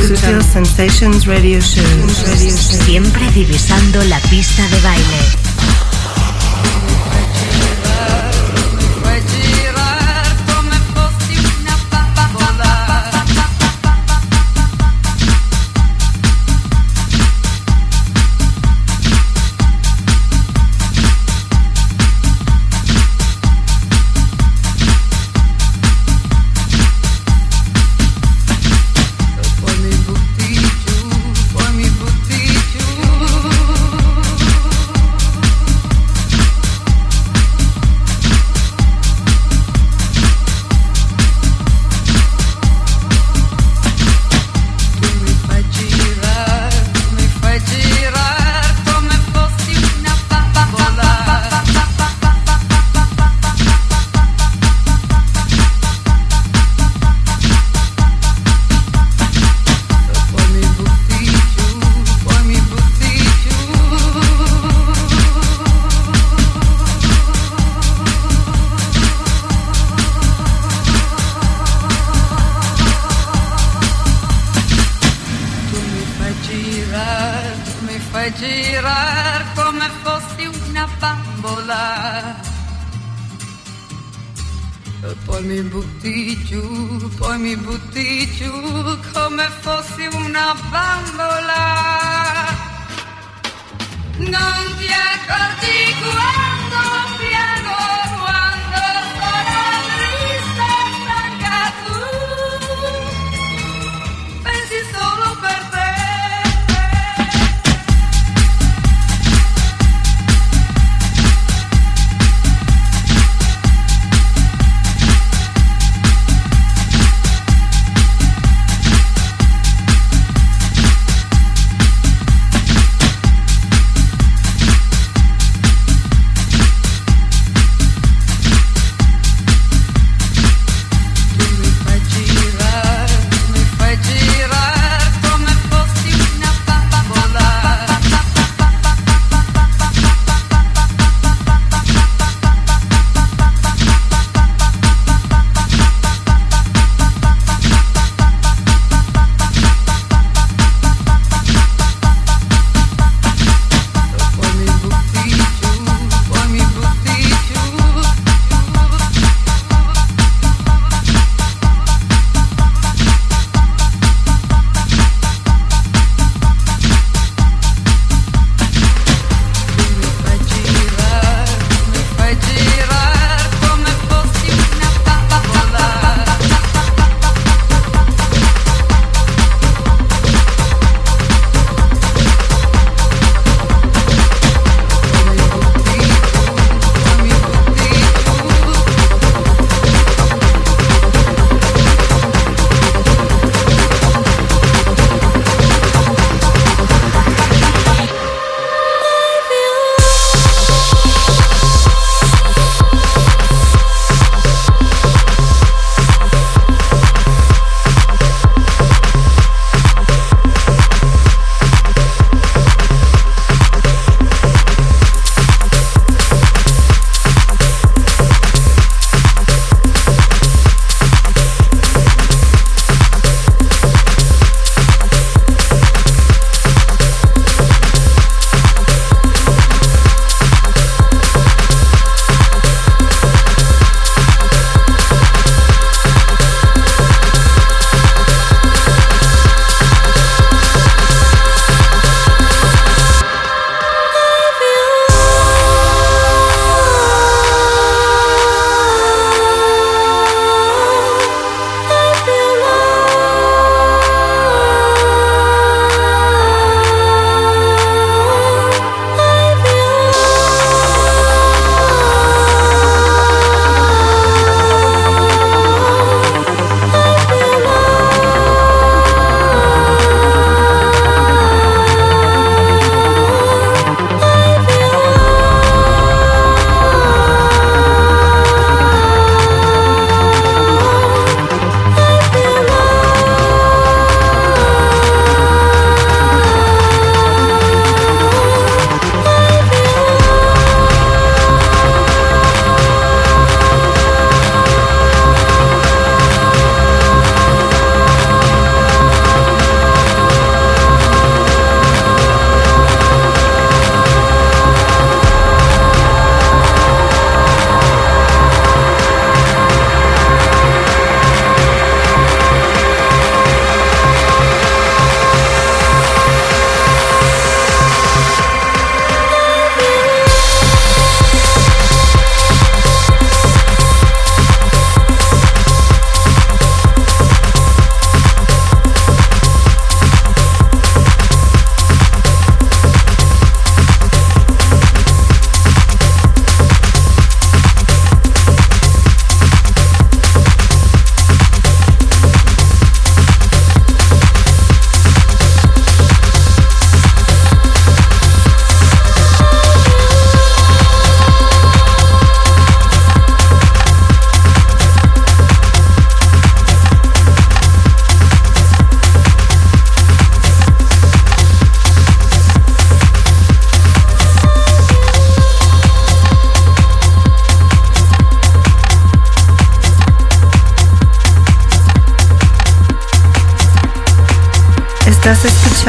Sutil 0.07 0.43
Sensations 0.43 1.25
Radio 1.25 1.61
Show. 1.61 1.85
Siempre 2.85 3.29
divisando 3.31 4.03
la 4.05 4.19
pista 4.21 4.67
de 4.67 4.81
baile. 4.81 5.41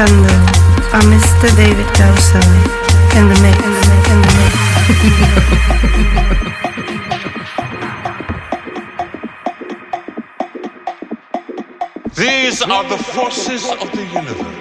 Estás 0.03 0.17
escuchando 0.17 0.27
Mr. 1.07 1.47
David 1.55 1.87
Gausa 1.97 2.39
en 3.15 3.29
the 3.29 3.35
mix, 3.41 3.57
in 3.63 3.71
the 3.73 3.79
mix, 3.87 4.09
in 4.09 4.21
the 4.21 4.31
mix. 4.37 4.53
These 12.15 12.61
are 12.63 12.83
the 12.89 12.97
forces 12.97 13.63
of 13.71 13.91
the 13.93 14.05
universe. 14.05 14.52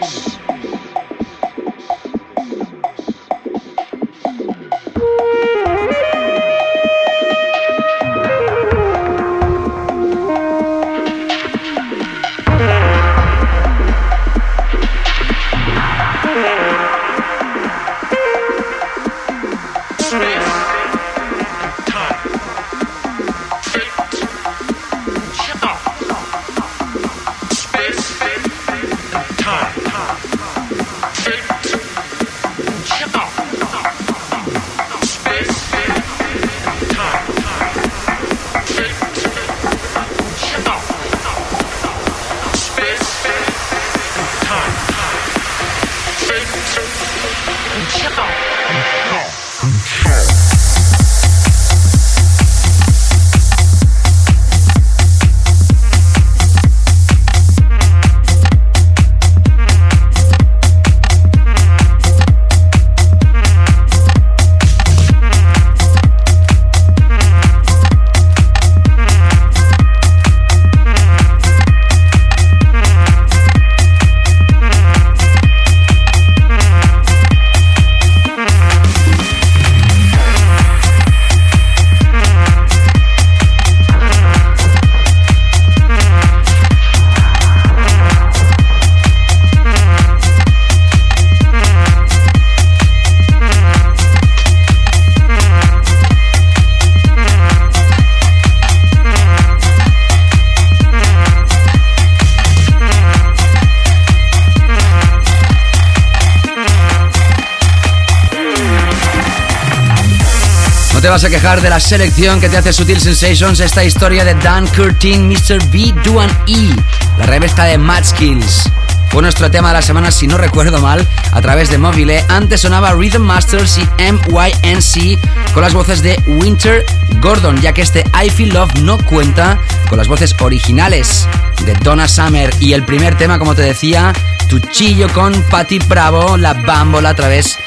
Vas 111.23 111.31
a 111.31 111.37
quejar 111.37 111.61
de 111.61 111.71
la 111.71 111.79
selección 111.79 112.41
que 112.41 112.49
te 112.49 112.57
hace 112.57 112.73
Sutil 112.73 113.01
Sensations 113.01 113.61
esta 113.61 113.85
historia 113.85 114.25
de 114.25 114.35
Dan 114.35 114.67
Curtin, 114.67 115.29
Mr. 115.29 115.65
B, 115.71 115.95
Duan 116.03 116.29
E, 116.49 116.75
la 117.17 117.27
revista 117.27 117.63
de 117.63 117.79
Mad 117.79 118.03
Skills. 118.03 118.69
Fue 119.09 119.23
nuestro 119.23 119.49
tema 119.49 119.69
de 119.69 119.75
la 119.75 119.83
semana, 119.83 120.11
si 120.11 120.27
no 120.27 120.37
recuerdo 120.37 120.81
mal, 120.81 121.07
a 121.31 121.41
través 121.41 121.71
de 121.71 121.79
Mobile. 121.79 122.25
Antes 122.29 122.63
sonaba 122.63 122.93
Rhythm 122.95 123.23
Masters 123.23 123.79
y 123.79 123.89
MYNC 124.03 125.21
con 125.55 125.63
las 125.63 125.73
voces 125.75 126.03
de 126.03 126.21
Winter 126.27 126.85
Gordon, 127.21 127.61
ya 127.61 127.73
que 127.73 127.83
este 127.83 128.05
I 128.21 128.29
Feel 128.29 128.55
Love 128.55 128.75
no 128.81 128.99
cuenta 128.99 129.61
con 129.89 129.99
las 129.99 130.09
voces 130.09 130.35
originales 130.41 131.29
de 131.65 131.75
Donna 131.85 132.09
Summer. 132.09 132.53
Y 132.59 132.73
el 132.73 132.85
primer 132.85 133.17
tema, 133.17 133.39
como 133.39 133.55
te 133.55 133.63
decía, 133.63 134.13
Tuchillo 134.49 135.09
con 135.13 135.41
Patty 135.51 135.79
Bravo, 135.79 136.37
la 136.37 136.55
bambola 136.55 137.11
a 137.11 137.15
través 137.15 137.59
de 137.59 137.63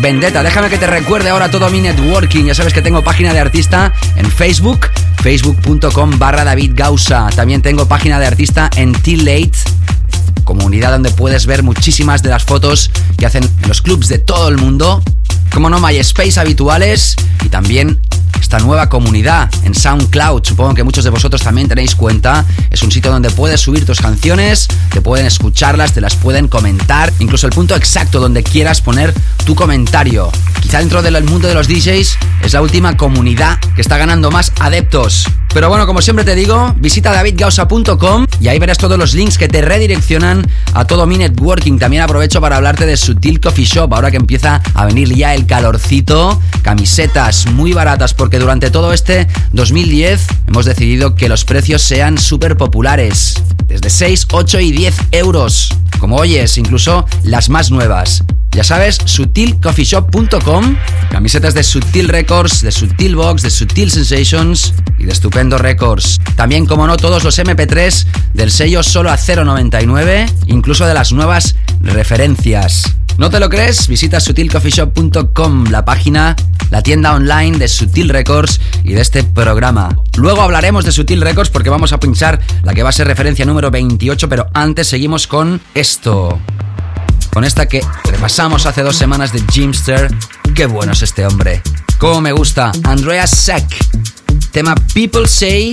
Vendetta. 0.00 0.42
Déjame 0.42 0.68
que 0.68 0.78
te 0.78 0.86
recuerde 0.86 1.30
ahora 1.30 1.50
todo 1.50 1.70
mi 1.70 1.80
networking. 1.80 2.44
Ya 2.44 2.54
sabes 2.54 2.72
que 2.72 2.82
tengo 2.82 3.02
página 3.02 3.32
de 3.32 3.40
artista 3.40 3.92
en 4.16 4.30
Facebook, 4.30 4.88
facebook.com 5.22 6.18
barra 6.18 6.44
David 6.44 6.72
Gausa. 6.74 7.28
También 7.34 7.62
tengo 7.62 7.86
página 7.86 8.20
de 8.20 8.26
artista 8.26 8.70
en 8.76 8.92
T-Late, 8.92 9.52
comunidad 10.44 10.92
donde 10.92 11.10
puedes 11.10 11.46
ver 11.46 11.62
muchísimas 11.62 12.22
de 12.22 12.30
las 12.30 12.44
fotos 12.44 12.90
que 13.16 13.26
hacen 13.26 13.48
los 13.66 13.82
clubs 13.82 14.08
de 14.08 14.18
todo 14.18 14.48
el 14.48 14.58
mundo. 14.58 15.02
Como 15.52 15.70
no, 15.70 15.80
MySpace 15.80 16.38
habituales 16.38 17.16
y 17.44 17.48
también 17.48 18.00
esta 18.40 18.58
nueva 18.58 18.88
comunidad 18.88 19.50
en 19.64 19.74
SoundCloud. 19.74 20.44
Supongo 20.44 20.74
que 20.74 20.84
muchos 20.84 21.04
de 21.04 21.10
vosotros 21.10 21.42
también 21.42 21.68
tenéis 21.68 21.94
cuenta. 21.94 22.44
Es 22.70 22.82
un 22.82 22.92
sitio 22.92 23.10
donde 23.10 23.30
puedes 23.30 23.60
subir 23.60 23.84
tus 23.84 24.00
canciones, 24.00 24.68
te 24.92 25.00
pueden 25.00 25.26
escucharlas, 25.26 25.92
te 25.92 26.00
las 26.00 26.16
pueden 26.16 26.48
comentar, 26.48 27.12
incluso 27.18 27.46
el 27.46 27.52
punto 27.52 27.74
exacto 27.74 28.20
donde 28.20 28.42
quieras 28.42 28.80
poner 28.80 29.14
tu 29.44 29.54
comentario. 29.54 30.30
Quizá 30.60 30.78
dentro 30.78 31.02
del 31.02 31.22
mundo 31.24 31.48
de 31.48 31.54
los 31.54 31.68
DJs 31.68 32.18
es 32.42 32.52
la 32.52 32.62
última 32.62 32.96
comunidad 32.96 33.58
que 33.74 33.80
está 33.80 33.96
ganando 33.96 34.30
más 34.30 34.52
adeptos. 34.60 35.26
Pero 35.56 35.70
bueno, 35.70 35.86
como 35.86 36.02
siempre 36.02 36.24
te 36.24 36.34
digo, 36.34 36.74
visita 36.76 37.12
davidgausa.com 37.12 38.26
y 38.40 38.48
ahí 38.48 38.58
verás 38.58 38.76
todos 38.76 38.98
los 38.98 39.14
links 39.14 39.38
que 39.38 39.48
te 39.48 39.62
redireccionan 39.62 40.46
a 40.74 40.84
todo 40.84 41.06
mi 41.06 41.16
networking. 41.16 41.78
También 41.78 42.02
aprovecho 42.02 42.42
para 42.42 42.58
hablarte 42.58 42.84
de 42.84 42.94
Sutil 42.96 43.40
Coffee 43.40 43.64
Shop, 43.64 43.94
ahora 43.94 44.10
que 44.10 44.18
empieza 44.18 44.60
a 44.74 44.84
venir 44.84 45.14
ya 45.14 45.34
el 45.34 45.46
calorcito. 45.46 46.42
Camisetas 46.60 47.46
muy 47.46 47.72
baratas 47.72 48.12
porque 48.16 48.38
durante 48.38 48.70
todo 48.70 48.92
este 48.92 49.26
2010 49.52 50.26
hemos 50.48 50.64
decidido 50.64 51.14
que 51.14 51.28
los 51.28 51.44
precios 51.44 51.82
sean 51.82 52.18
súper 52.18 52.56
populares. 52.56 53.42
Desde 53.66 53.90
6, 53.90 54.28
8 54.30 54.60
y 54.60 54.72
10 54.72 54.94
euros. 55.12 55.74
Como 55.98 56.16
oyes, 56.16 56.58
incluso 56.58 57.06
las 57.24 57.48
más 57.48 57.70
nuevas. 57.70 58.22
Ya 58.56 58.64
sabes, 58.64 58.98
sutilcoffeeshop.com, 59.04 60.76
camisetas 61.10 61.52
de 61.52 61.62
Sutil 61.62 62.08
Records, 62.08 62.62
de 62.62 62.72
Sutil 62.72 63.14
Box, 63.14 63.42
de 63.42 63.50
Sutil 63.50 63.90
Sensations 63.90 64.72
y 64.98 65.04
de 65.04 65.12
Estupendo 65.12 65.58
Records. 65.58 66.20
También, 66.36 66.64
como 66.64 66.86
no, 66.86 66.96
todos 66.96 67.22
los 67.22 67.38
MP3 67.38 68.06
del 68.32 68.50
sello 68.50 68.82
solo 68.82 69.10
a 69.10 69.18
0.99, 69.18 70.32
incluso 70.46 70.86
de 70.86 70.94
las 70.94 71.12
nuevas 71.12 71.54
referencias. 71.82 72.96
¿No 73.18 73.30
te 73.30 73.40
lo 73.40 73.48
crees? 73.48 73.88
Visita 73.88 74.20
sutilcoffeeshop.com, 74.20 75.64
la 75.70 75.84
página, 75.84 76.36
la 76.70 76.82
tienda 76.82 77.14
online 77.14 77.58
de 77.58 77.68
Sutil 77.68 78.10
Records 78.10 78.60
y 78.84 78.92
de 78.92 79.00
este 79.00 79.24
programa. 79.24 79.96
Luego 80.16 80.42
hablaremos 80.42 80.84
de 80.84 80.92
Sutil 80.92 81.22
Records 81.22 81.50
porque 81.50 81.70
vamos 81.70 81.92
a 81.92 82.00
pinchar 82.00 82.40
la 82.62 82.74
que 82.74 82.82
va 82.82 82.90
a 82.90 82.92
ser 82.92 83.06
referencia 83.06 83.44
número 83.44 83.70
28, 83.70 84.28
pero 84.28 84.48
antes 84.52 84.86
seguimos 84.88 85.26
con 85.26 85.60
esto 85.74 86.38
con 87.36 87.44
esta 87.44 87.68
que 87.68 87.84
repasamos 88.04 88.64
hace 88.64 88.82
dos 88.82 88.96
semanas 88.96 89.30
de 89.30 89.42
Jimster. 89.52 90.08
Qué 90.54 90.64
bueno 90.64 90.92
es 90.92 91.02
este 91.02 91.26
hombre. 91.26 91.60
Cómo 91.98 92.22
me 92.22 92.32
gusta. 92.32 92.72
Andrea 92.82 93.26
Sack. 93.26 93.76
Tema 94.52 94.74
People 94.94 95.28
Say. 95.28 95.70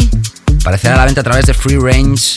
Aparecerá 0.60 0.96
a 0.96 0.98
la 0.98 1.06
venta 1.06 1.22
a 1.22 1.24
través 1.24 1.46
de 1.46 1.54
Free 1.54 1.78
Range. 1.78 2.36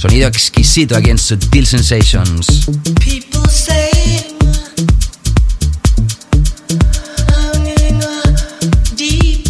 Sonido 0.00 0.28
exquisito 0.28 0.96
aquí 0.96 1.10
en 1.10 1.18
Sutil 1.18 1.66
Sensations. 1.66 2.66
People 3.00 3.48
say 3.48 3.90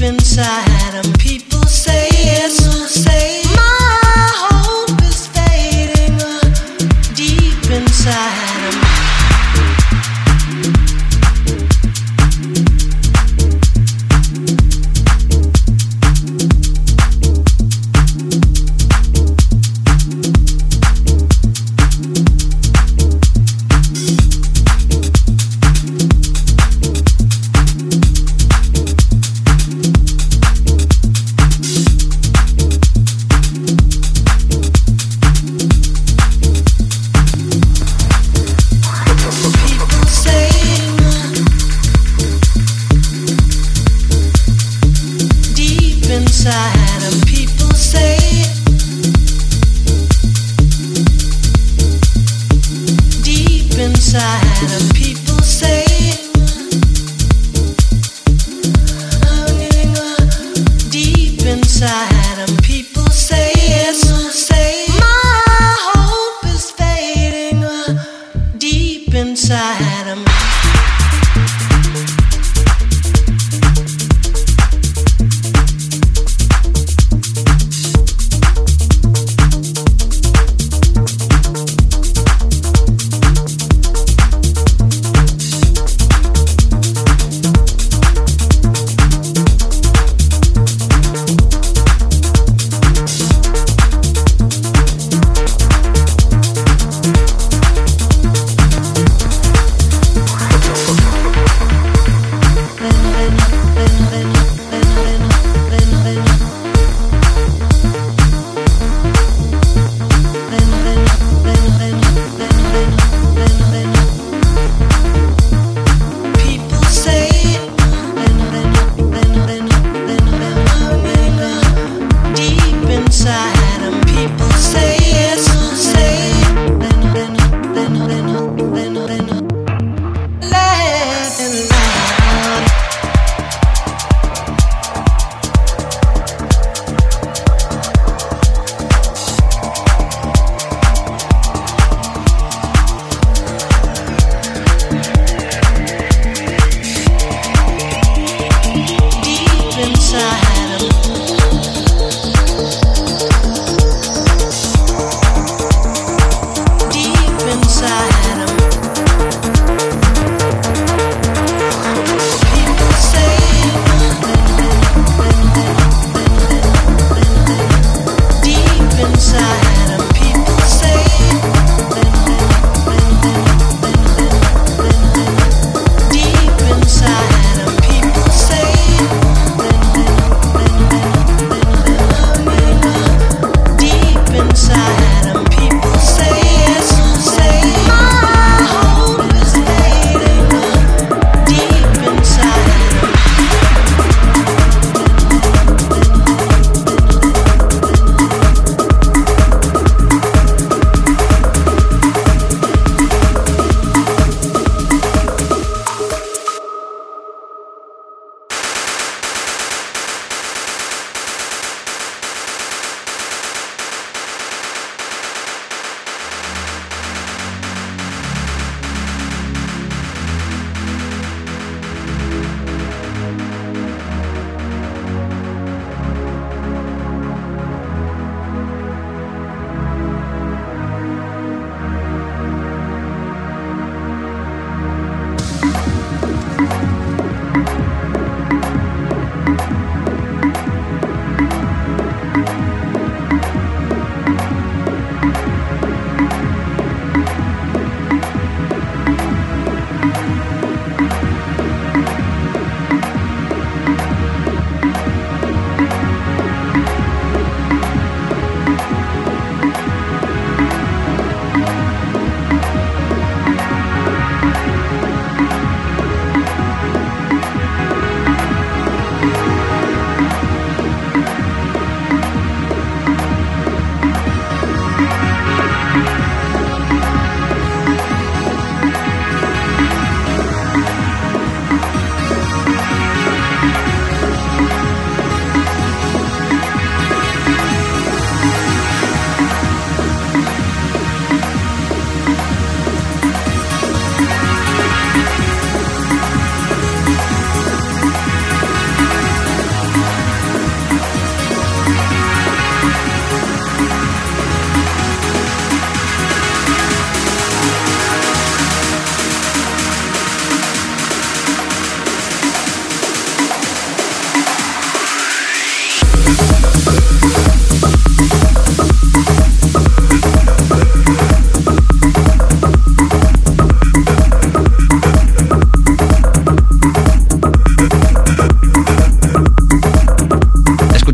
inside 0.00 1.18
people 1.18 1.58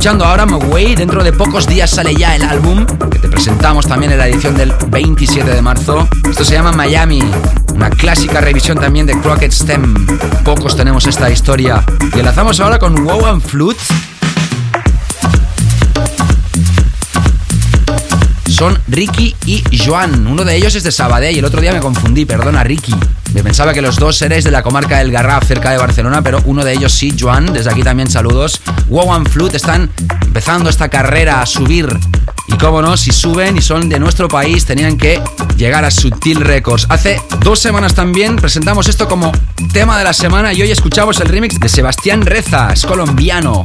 escuchando 0.04 0.26
ahora 0.26 0.44
Mogwai. 0.44 0.94
Dentro 0.94 1.24
de 1.24 1.32
pocos 1.32 1.66
días 1.66 1.88
sale 1.88 2.14
ya 2.14 2.36
el 2.36 2.42
álbum 2.42 2.84
que 3.10 3.18
te 3.18 3.26
presentamos 3.26 3.86
también 3.86 4.12
en 4.12 4.18
la 4.18 4.28
edición 4.28 4.54
del 4.54 4.70
27 4.88 5.50
de 5.50 5.62
marzo. 5.62 6.06
Esto 6.28 6.44
se 6.44 6.52
llama 6.52 6.72
Miami, 6.72 7.22
una 7.74 7.88
clásica 7.88 8.42
revisión 8.42 8.78
también 8.78 9.06
de 9.06 9.18
Crockett 9.18 9.52
Stem. 9.52 10.06
Pocos 10.44 10.76
tenemos 10.76 11.06
esta 11.06 11.30
historia. 11.30 11.82
Y 12.14 12.18
enlazamos 12.18 12.60
ahora 12.60 12.78
con 12.78 13.02
Wow 13.02 13.24
and 13.24 13.40
Flute 13.40 13.80
son 18.54 18.78
Ricky 18.86 19.34
y 19.46 19.62
Joan. 19.76 20.26
Uno 20.26 20.44
de 20.44 20.54
ellos 20.54 20.74
es 20.74 20.84
de 20.84 20.92
Sabadell 20.92 21.34
y 21.34 21.38
el 21.38 21.44
otro 21.46 21.62
día 21.62 21.72
me 21.72 21.80
confundí, 21.80 22.26
perdona 22.26 22.62
Ricky. 22.62 22.94
Me 23.32 23.42
pensaba 23.42 23.72
que 23.72 23.82
los 23.82 23.96
dos 23.96 24.16
seréis 24.16 24.44
de 24.44 24.52
la 24.52 24.62
comarca 24.62 24.98
del 24.98 25.10
Garraf, 25.10 25.46
cerca 25.46 25.70
de 25.70 25.78
Barcelona, 25.78 26.22
pero 26.22 26.40
uno 26.44 26.62
de 26.62 26.72
ellos 26.74 26.92
sí, 26.92 27.12
Joan. 27.18 27.52
Desde 27.52 27.70
aquí 27.70 27.82
también 27.82 28.08
saludos. 28.08 28.60
Wow 28.94 29.24
Flute 29.24 29.56
están 29.56 29.90
empezando 30.22 30.70
esta 30.70 30.88
carrera 30.88 31.42
a 31.42 31.46
subir. 31.46 31.88
Y 32.46 32.56
cómo 32.58 32.80
no, 32.80 32.96
si 32.96 33.10
suben 33.10 33.56
y 33.56 33.60
son 33.60 33.88
de 33.88 33.98
nuestro 33.98 34.28
país, 34.28 34.66
tenían 34.66 34.96
que 34.96 35.20
llegar 35.56 35.84
a 35.84 35.90
Sutil 35.90 36.40
Records. 36.40 36.86
Hace 36.88 37.20
dos 37.40 37.58
semanas 37.58 37.96
también 37.96 38.36
presentamos 38.36 38.86
esto 38.86 39.08
como 39.08 39.32
tema 39.72 39.98
de 39.98 40.04
la 40.04 40.12
semana 40.12 40.52
y 40.52 40.62
hoy 40.62 40.70
escuchamos 40.70 41.18
el 41.18 41.26
remix 41.26 41.58
de 41.58 41.68
Sebastián 41.68 42.24
Reza, 42.24 42.72
es 42.72 42.86
colombiano. 42.86 43.64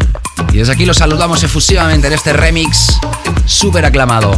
Y 0.51 0.57
desde 0.57 0.73
aquí 0.73 0.88
lo 0.88 0.95
saludamos 0.95 1.43
efusivamente 1.43 2.07
en 2.07 2.14
este 2.14 2.34
remix 2.34 2.99
súper 3.45 3.85
aclamado. 3.85 4.31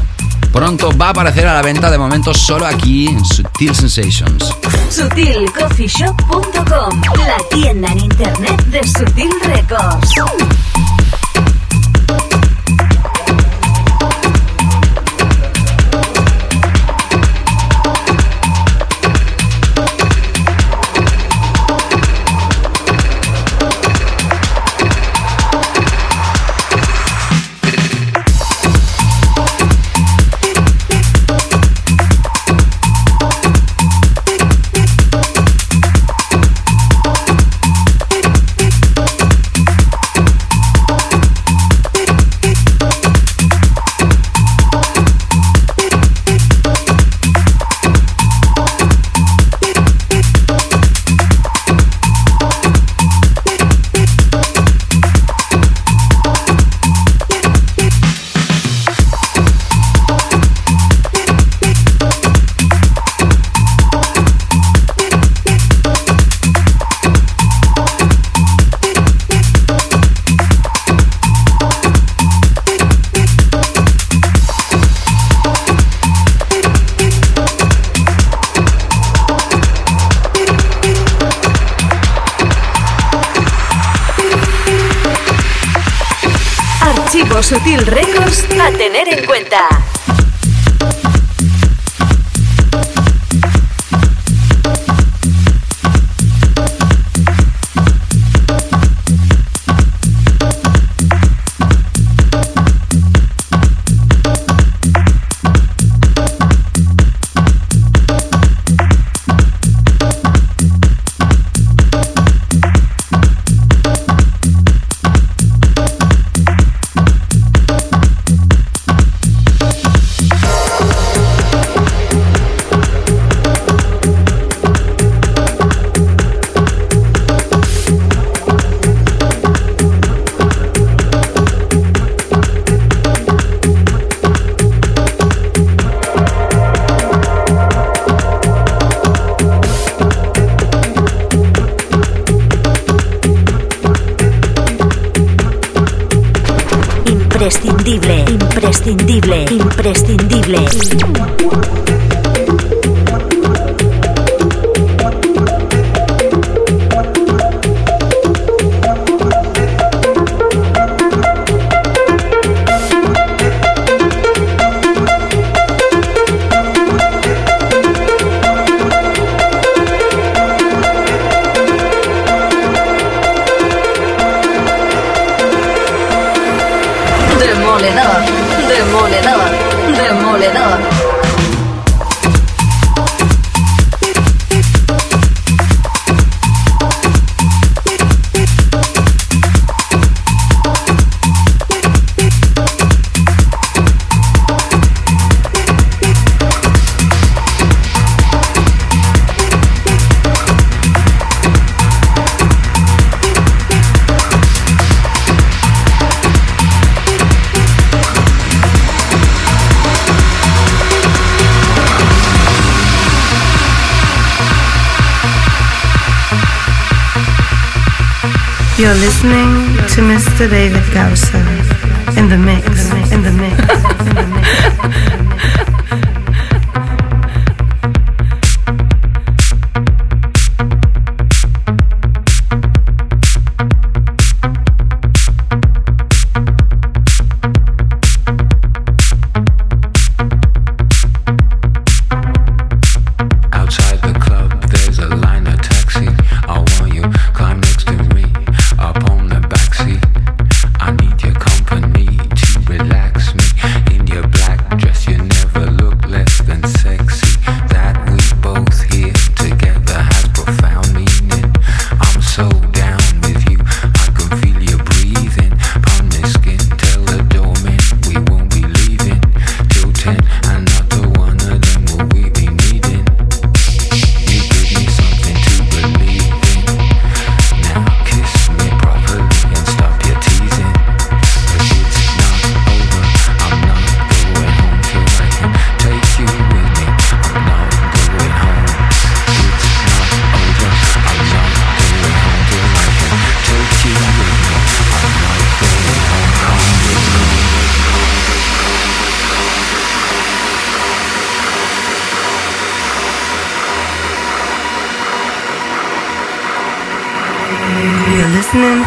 Pronto 0.52 0.92
va 0.98 1.08
a 1.08 1.10
aparecer 1.12 1.48
a 1.48 1.54
la 1.54 1.62
venta 1.62 1.90
de 1.90 1.98
momento 1.98 2.34
solo 2.34 2.66
aquí 2.66 3.08
en 3.08 3.24
Sutil 3.24 3.74
Sensations. 3.74 4.54
SutilCoffeeShop.com, 4.90 7.02
la 7.26 7.38
tienda 7.50 7.90
en 7.92 8.00
internet 8.00 8.62
de 8.66 8.86
Sutil 8.86 9.32
Records. 9.46 10.12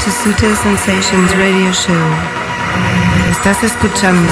To 0.05 0.11
Sutil 0.11 0.55
Sensations 0.55 1.35
Radio 1.35 1.73
Show. 1.73 1.95
Estás 3.31 3.63
escuchando 3.63 4.31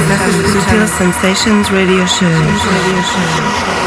Sutil 0.53 0.86
Sensations 0.86 1.70
Radio 1.70 2.07
Show. 2.07 2.28
Radio 2.28 3.03
Show. 3.03 3.82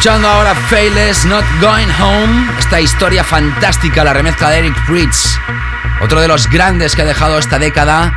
Escuchando 0.00 0.28
ahora 0.28 0.54
Fayless 0.54 1.26
Not 1.26 1.44
Going 1.60 1.90
Home, 2.00 2.50
esta 2.58 2.80
historia 2.80 3.22
fantástica, 3.22 4.02
la 4.02 4.14
remezcla 4.14 4.48
de 4.48 4.60
Eric 4.60 4.86
Fritz, 4.86 5.38
otro 6.00 6.22
de 6.22 6.26
los 6.26 6.48
grandes 6.48 6.96
que 6.96 7.02
ha 7.02 7.04
dejado 7.04 7.38
esta 7.38 7.58
década, 7.58 8.10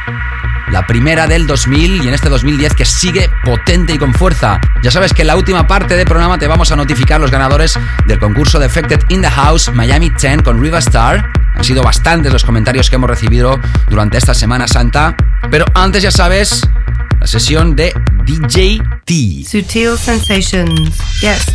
la 0.72 0.88
primera 0.88 1.28
del 1.28 1.46
2000 1.46 2.06
y 2.06 2.08
en 2.08 2.14
este 2.14 2.30
2010 2.30 2.74
que 2.74 2.86
sigue 2.86 3.30
potente 3.44 3.92
y 3.92 3.98
con 3.98 4.14
fuerza. 4.14 4.62
Ya 4.82 4.92
sabes 4.92 5.12
que 5.14 5.24
en 5.24 5.28
la 5.28 5.36
última 5.36 5.68
parte 5.68 5.98
del 5.98 6.06
programa 6.06 6.38
te 6.38 6.48
vamos 6.48 6.72
a 6.72 6.78
notificar 6.78 7.20
los 7.20 7.32
ganadores 7.32 7.78
del 8.06 8.18
concurso 8.18 8.60
de 8.60 8.68
Affected 8.68 9.02
in 9.10 9.22
the 9.22 9.30
House 9.30 9.70
Miami 9.74 10.10
10 10.10 10.42
con 10.42 10.62
Riva 10.62 10.80
Star. 10.80 11.34
Han 11.54 11.66
sido 11.66 11.84
bastantes 11.84 12.32
los 12.32 12.46
comentarios 12.46 12.90
que 12.90 12.96
hemos 12.96 13.10
recibido 13.10 13.60
durante 13.90 14.18
esta 14.18 14.34
Semana 14.34 14.70
Santa, 14.70 15.18
pero 15.52 15.66
antes 15.74 16.02
ya 16.02 16.12
sabes, 16.12 16.66
la 17.24 17.28
sesión 17.28 17.74
de 17.74 17.94
DJ 18.26 18.82
T. 19.06 19.46
Sutil 19.50 19.98
Sensations. 19.98 20.94
Yes, 21.22 21.46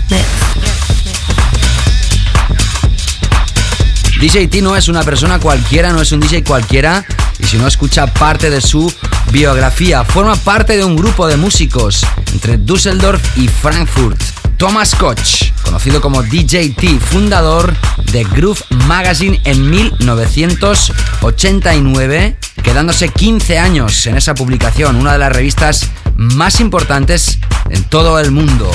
DJ 4.19 4.49
T 4.49 4.63
no 4.63 4.75
es 4.77 4.89
una 4.89 5.03
persona 5.03 5.39
cualquiera, 5.39 5.93
no 5.93 6.01
es 6.01 6.11
un 6.11 6.21
DJ 6.21 6.43
cualquiera. 6.43 7.05
Y 7.39 7.45
si 7.45 7.59
no 7.59 7.67
escucha 7.67 8.07
parte 8.07 8.49
de 8.49 8.63
su 8.63 8.91
biografía, 9.31 10.05
forma 10.05 10.37
parte 10.37 10.75
de 10.79 10.85
un 10.87 10.97
grupo 10.97 11.29
de 11.29 11.37
músicos 11.37 12.01
entre 12.33 12.57
Düsseldorf 12.57 13.37
y 13.37 13.47
Frankfurt. 13.49 14.48
Thomas 14.59 14.95
Koch, 14.97 15.53
conocido 15.63 16.01
como 16.01 16.25
DJ 16.25 16.71
T, 16.71 16.99
fundador 16.99 17.73
de 18.11 18.25
Groove 18.25 18.61
Magazine 18.89 19.41
en 19.45 19.71
1989, 19.71 22.37
quedándose 22.65 23.09
15 23.09 23.57
años 23.57 24.05
en 24.09 24.17
esa 24.17 24.35
publicación, 24.35 24.97
una 24.97 25.13
de 25.13 25.19
las 25.19 25.33
revistas 25.33 25.89
más 26.17 26.59
importantes 26.59 27.39
en 27.71 27.85
todo 27.85 28.19
el 28.19 28.33
mundo. 28.33 28.69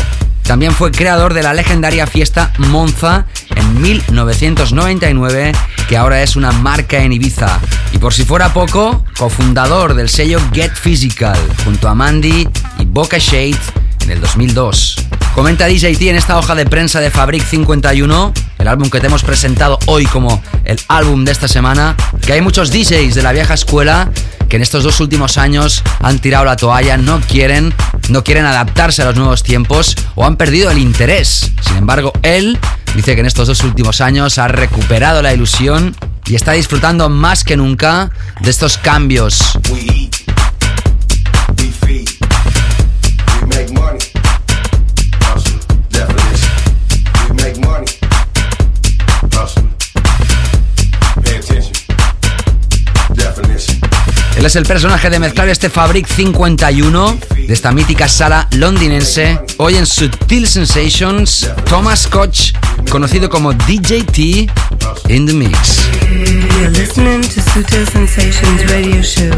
También 0.43 0.71
fue 0.71 0.91
creador 0.91 1.33
de 1.33 1.43
la 1.43 1.53
legendaria 1.53 2.07
fiesta 2.07 2.53
Monza 2.59 3.25
en 3.53 3.81
1999, 3.81 5.51
que 5.89 5.97
ahora 5.97 6.23
es 6.23 6.37
una 6.37 6.53
marca 6.53 7.03
en 7.03 7.11
Ibiza. 7.11 7.59
Y 7.91 7.97
por 7.97 8.13
si 8.13 8.23
fuera 8.23 8.53
poco, 8.53 9.03
cofundador 9.17 9.95
del 9.95 10.07
sello 10.07 10.39
Get 10.53 10.75
Physical, 10.75 11.37
junto 11.65 11.89
a 11.89 11.95
Mandy 11.95 12.47
y 12.79 12.85
Boca 12.85 13.17
Shade 13.17 13.82
en 14.03 14.11
el 14.11 14.21
2002. 14.21 14.97
Comenta 15.33 15.67
DJT 15.67 16.01
en 16.03 16.15
esta 16.15 16.37
hoja 16.37 16.55
de 16.55 16.65
prensa 16.65 16.99
de 16.99 17.09
Fabric 17.09 17.43
51, 17.43 18.33
el 18.59 18.67
álbum 18.67 18.89
que 18.89 18.99
te 18.99 19.07
hemos 19.07 19.23
presentado 19.23 19.79
hoy 19.87 20.05
como 20.05 20.43
el 20.63 20.79
álbum 20.87 21.25
de 21.25 21.31
esta 21.31 21.47
semana, 21.47 21.95
que 22.21 22.33
hay 22.33 22.41
muchos 22.41 22.71
DJs 22.71 23.15
de 23.15 23.23
la 23.23 23.31
vieja 23.31 23.53
escuela 23.53 24.11
que 24.47 24.57
en 24.57 24.61
estos 24.61 24.83
dos 24.83 24.99
últimos 24.99 25.37
años 25.37 25.83
han 26.01 26.19
tirado 26.19 26.45
la 26.45 26.55
toalla, 26.55 26.97
no 26.97 27.19
quieren, 27.21 27.73
no 28.09 28.23
quieren 28.23 28.45
adaptarse 28.45 29.01
a 29.01 29.05
los 29.05 29.15
nuevos 29.15 29.41
tiempos 29.41 29.95
o 30.15 30.25
han 30.25 30.35
perdido 30.37 30.69
el 30.69 30.77
interés. 30.77 31.51
Sin 31.61 31.77
embargo, 31.77 32.13
él 32.21 32.59
dice 32.95 33.15
que 33.15 33.21
en 33.21 33.27
estos 33.27 33.47
dos 33.47 33.63
últimos 33.63 34.01
años 34.01 34.37
ha 34.37 34.47
recuperado 34.47 35.21
la 35.23 35.33
ilusión 35.33 35.95
y 36.27 36.35
está 36.35 36.51
disfrutando 36.51 37.09
más 37.09 37.43
que 37.43 37.57
nunca 37.57 38.11
de 38.41 38.49
estos 38.51 38.77
cambios. 38.77 39.57
Él 54.43 54.47
es 54.47 54.57
el 54.57 54.65
personaje 54.65 55.09
de 55.09 55.19
mezclar 55.19 55.47
este 55.47 55.69
Fabric 55.69 56.05
51 56.05 57.17
de 57.47 57.53
esta 57.53 57.71
mítica 57.71 58.09
sala 58.09 58.49
londinense. 58.51 59.39
Hoy 59.55 59.77
en 59.77 59.85
Sutil 59.85 60.49
Sensations, 60.49 61.49
Thomas 61.63 62.07
Koch, 62.07 62.51
conocido 62.89 63.29
como 63.29 63.53
DJ 63.53 64.03
T, 64.03 64.21
in 65.07 65.25
the 65.25 65.31
mix. 65.31 65.85
You're 66.59 66.71
listening 66.71 67.21
to 67.21 67.39
Sutil 67.39 67.87
Sensations 67.89 68.69
Radio 68.69 69.01
Show. 69.01 69.31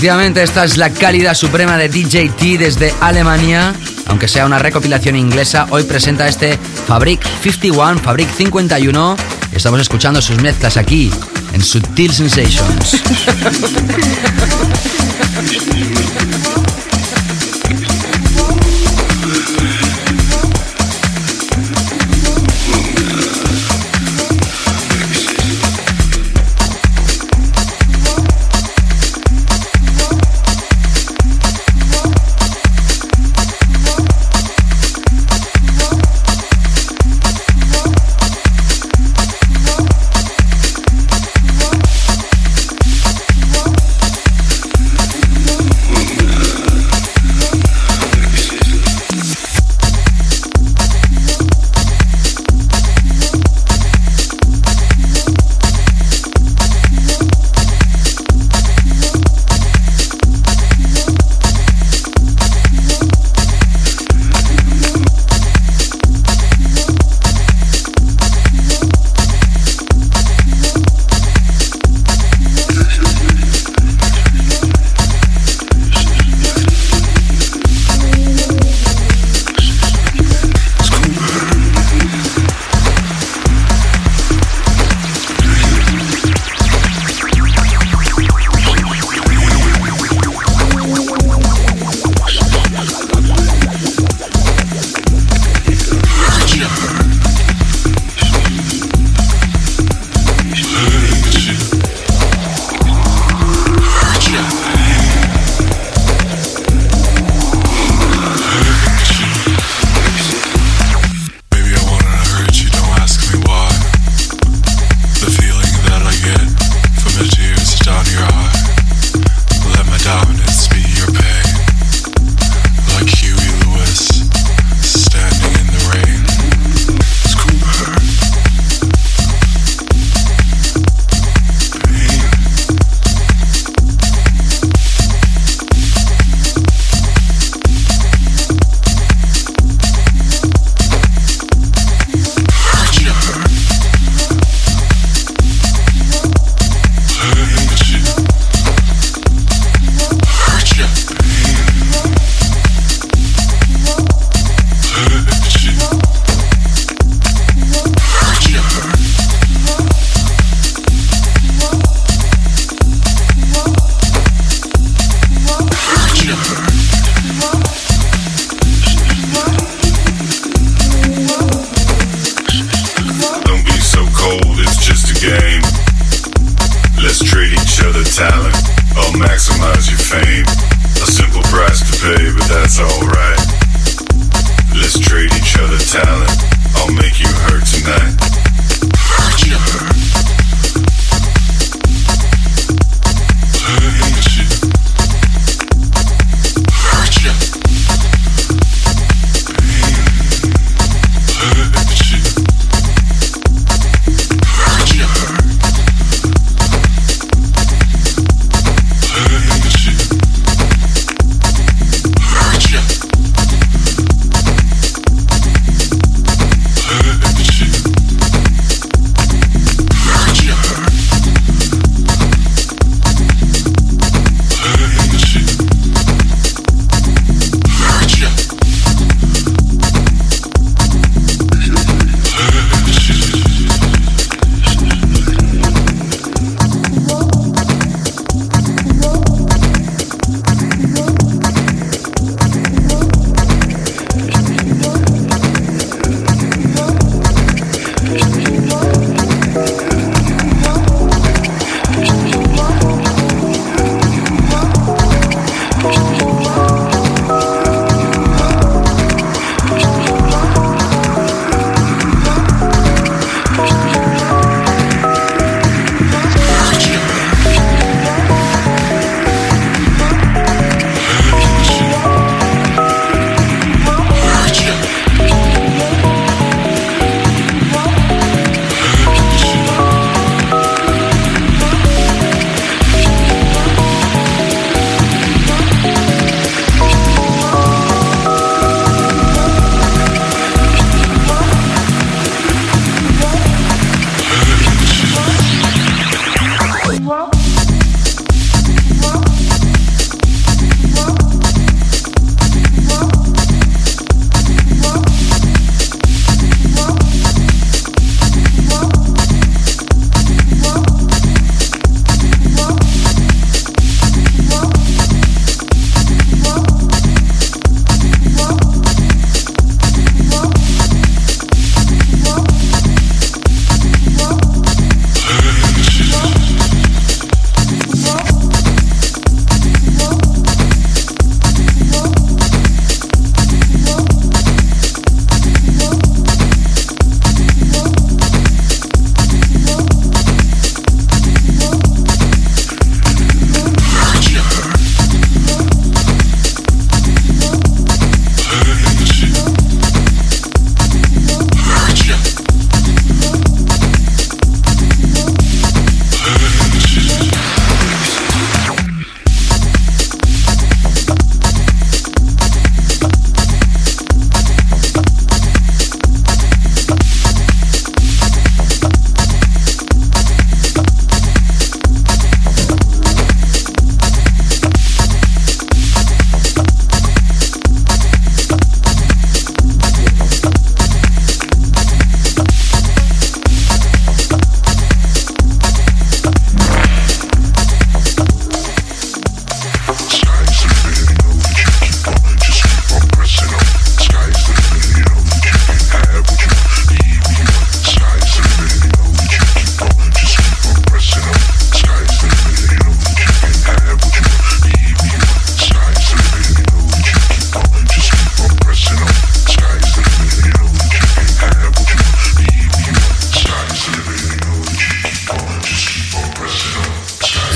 Efectivamente, 0.00 0.42
esta 0.42 0.64
es 0.64 0.78
la 0.78 0.88
calidad 0.88 1.34
suprema 1.34 1.76
de 1.76 1.90
DJT 1.90 2.58
desde 2.58 2.94
Alemania. 3.02 3.74
Aunque 4.06 4.28
sea 4.28 4.46
una 4.46 4.58
recopilación 4.58 5.14
inglesa, 5.14 5.66
hoy 5.68 5.82
presenta 5.82 6.26
este 6.26 6.58
Fabric 6.86 7.22
51, 7.42 8.00
Fabric 8.00 8.30
51. 8.34 9.16
Estamos 9.52 9.78
escuchando 9.78 10.22
sus 10.22 10.40
mezclas 10.40 10.78
aquí 10.78 11.12
en 11.52 11.62
Subtil 11.62 12.14
Sensations. 12.14 13.02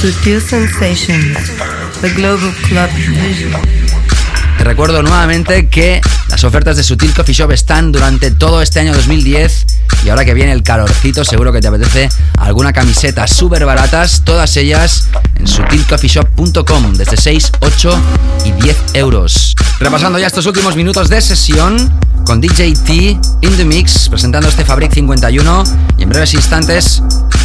Sutil 0.05 0.39
Sensations, 0.39 1.39
the 2.03 2.11
Global 2.11 2.53
Club 2.69 2.91
Vision. 2.93 3.59
Te 4.59 4.65
recuerdo 4.65 5.03
nuevamente 5.03 5.71
que 5.71 6.03
las 6.29 6.45
ofertas 6.45 6.77
de 6.77 6.83
Sutil 6.83 7.15
Coffee 7.15 7.35
Shop 7.35 7.51
están 7.53 7.91
durante 7.91 8.31
todo 8.31 8.61
este 8.61 8.81
año 8.81 8.93
2010 8.93 9.65
y 10.05 10.11
ahora 10.11 10.27
que 10.27 10.35
viene 10.35 10.53
el 10.53 10.63
calorcito 10.63 11.25
seguro 11.25 11.55
que 11.55 11.63
te 11.63 11.69
apetece 11.69 12.11
alguna 12.37 12.75
camiseta 12.75 13.27
súper 13.27 13.65
baratas, 13.65 14.27
todas 14.27 14.55
ellas 14.59 15.09
en 15.37 15.47
sutilcoffeeshop.com 15.47 16.93
desde 16.93 17.17
6, 17.17 17.53
8 17.61 18.03
y 18.45 18.53
10 18.53 18.77
euros. 18.93 19.55
Repasando 19.81 20.19
ya 20.19 20.27
estos 20.27 20.45
últimos 20.45 20.77
minutos 20.77 21.09
de 21.09 21.23
sesión 21.23 21.91
con 22.27 22.43
DJ 22.43 22.75
T 22.75 22.93
in 23.41 23.57
the 23.57 23.65
mix 23.65 24.11
presentando 24.11 24.51
este 24.51 24.67
Fabric 24.67 24.93
51 24.93 25.65
y 25.97 26.03
en 26.03 26.09
breves 26.11 26.35
instantes 26.35 27.03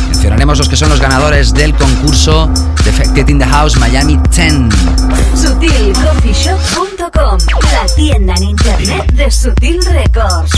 mencionaremos 0.09 0.57
los 0.57 0.67
que 0.67 0.75
son 0.75 0.89
los 0.89 0.99
ganadores 0.99 1.53
del 1.53 1.75
concurso 1.75 2.49
Defected 2.83 3.29
in 3.29 3.37
the 3.37 3.45
House 3.45 3.77
Miami 3.77 4.19
10. 4.31 4.53
SutilCoffeeShop.com, 5.35 7.37
la 7.71 7.85
tienda 7.95 8.33
en 8.35 8.43
internet 8.43 9.11
de 9.13 9.29
Sutil 9.29 9.79
Records. 9.85 10.51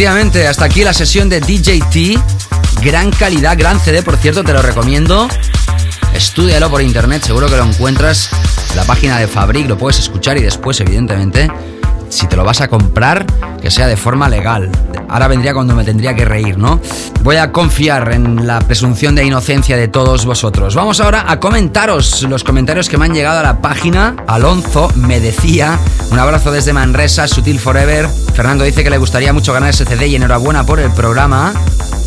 Efectivamente, 0.00 0.46
hasta 0.46 0.64
aquí 0.64 0.82
la 0.82 0.94
sesión 0.94 1.28
de 1.28 1.40
DJT. 1.40 2.82
Gran 2.82 3.10
calidad, 3.10 3.58
gran 3.58 3.78
CD, 3.78 4.02
por 4.02 4.16
cierto, 4.16 4.42
te 4.42 4.54
lo 4.54 4.62
recomiendo. 4.62 5.28
Estúdialo 6.14 6.70
por 6.70 6.80
internet, 6.80 7.22
seguro 7.22 7.48
que 7.48 7.58
lo 7.58 7.64
encuentras. 7.64 8.30
La 8.76 8.84
página 8.84 9.18
de 9.18 9.28
Fabric, 9.28 9.68
lo 9.68 9.76
puedes 9.76 9.98
escuchar 9.98 10.38
y 10.38 10.40
después, 10.40 10.80
evidentemente, 10.80 11.50
si 12.08 12.26
te 12.26 12.36
lo 12.36 12.44
vas 12.44 12.62
a 12.62 12.68
comprar, 12.68 13.26
que 13.60 13.70
sea 13.70 13.88
de 13.88 13.98
forma 13.98 14.30
legal. 14.30 14.70
Ahora 15.10 15.28
vendría 15.28 15.52
cuando 15.52 15.74
me 15.74 15.84
tendría 15.84 16.14
que 16.16 16.24
reír, 16.24 16.56
¿no? 16.56 16.80
Voy 17.22 17.36
a 17.36 17.52
confiar 17.52 18.10
en 18.14 18.46
la 18.46 18.58
presunción 18.60 19.14
de 19.14 19.26
inocencia 19.26 19.76
de 19.76 19.88
todos 19.88 20.24
vosotros. 20.24 20.74
Vamos 20.74 20.98
ahora 21.00 21.26
a 21.28 21.38
comentaros 21.40 22.22
los 22.22 22.42
comentarios 22.42 22.88
que 22.88 22.96
me 22.96 23.04
han 23.04 23.12
llegado 23.12 23.40
a 23.40 23.42
la 23.42 23.60
página. 23.60 24.16
Alonso 24.26 24.90
me 24.96 25.20
decía, 25.20 25.78
un 26.10 26.18
abrazo 26.18 26.50
desde 26.50 26.72
Manresa, 26.72 27.28
Sutil 27.28 27.60
Forever. 27.60 28.08
Fernando 28.34 28.64
dice 28.64 28.82
que 28.82 28.90
le 28.90 28.98
gustaría 28.98 29.32
mucho 29.32 29.52
ganar 29.52 29.70
ese 29.70 29.84
CD 29.84 30.08
y 30.08 30.16
enhorabuena 30.16 30.66
por 30.66 30.80
el 30.80 30.90
programa. 30.92 31.54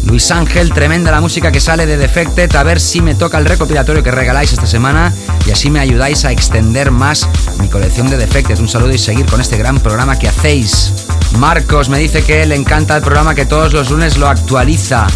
Luis 0.05 0.30
Ángel, 0.31 0.73
tremenda 0.73 1.11
la 1.11 1.21
música 1.21 1.51
que 1.51 1.61
sale 1.61 1.85
de 1.85 1.97
Defected. 1.97 2.53
A 2.55 2.63
ver 2.63 2.80
si 2.80 3.01
me 3.01 3.15
toca 3.15 3.38
el 3.38 3.45
recopilatorio 3.45 4.03
que 4.03 4.11
regaláis 4.11 4.51
esta 4.51 4.65
semana 4.65 5.13
y 5.45 5.51
así 5.51 5.69
me 5.69 5.80
ayudáis 5.80 6.25
a 6.25 6.31
extender 6.31 6.91
más 6.91 7.27
mi 7.59 7.69
colección 7.69 8.09
de 8.09 8.17
Defected. 8.17 8.59
Un 8.59 8.67
saludo 8.67 8.91
y 8.91 8.97
seguir 8.97 9.25
con 9.25 9.39
este 9.39 9.57
gran 9.57 9.80
programa 9.80 10.19
que 10.19 10.27
hacéis. 10.27 10.93
Marcos 11.38 11.89
me 11.89 11.97
dice 11.97 12.23
que 12.23 12.45
le 12.45 12.55
encanta 12.55 12.97
el 12.97 13.03
programa 13.03 13.34
que 13.34 13.45
todos 13.45 13.73
los 13.73 13.89
lunes 13.89 14.17
lo 14.17 14.27
actualiza 14.27 15.07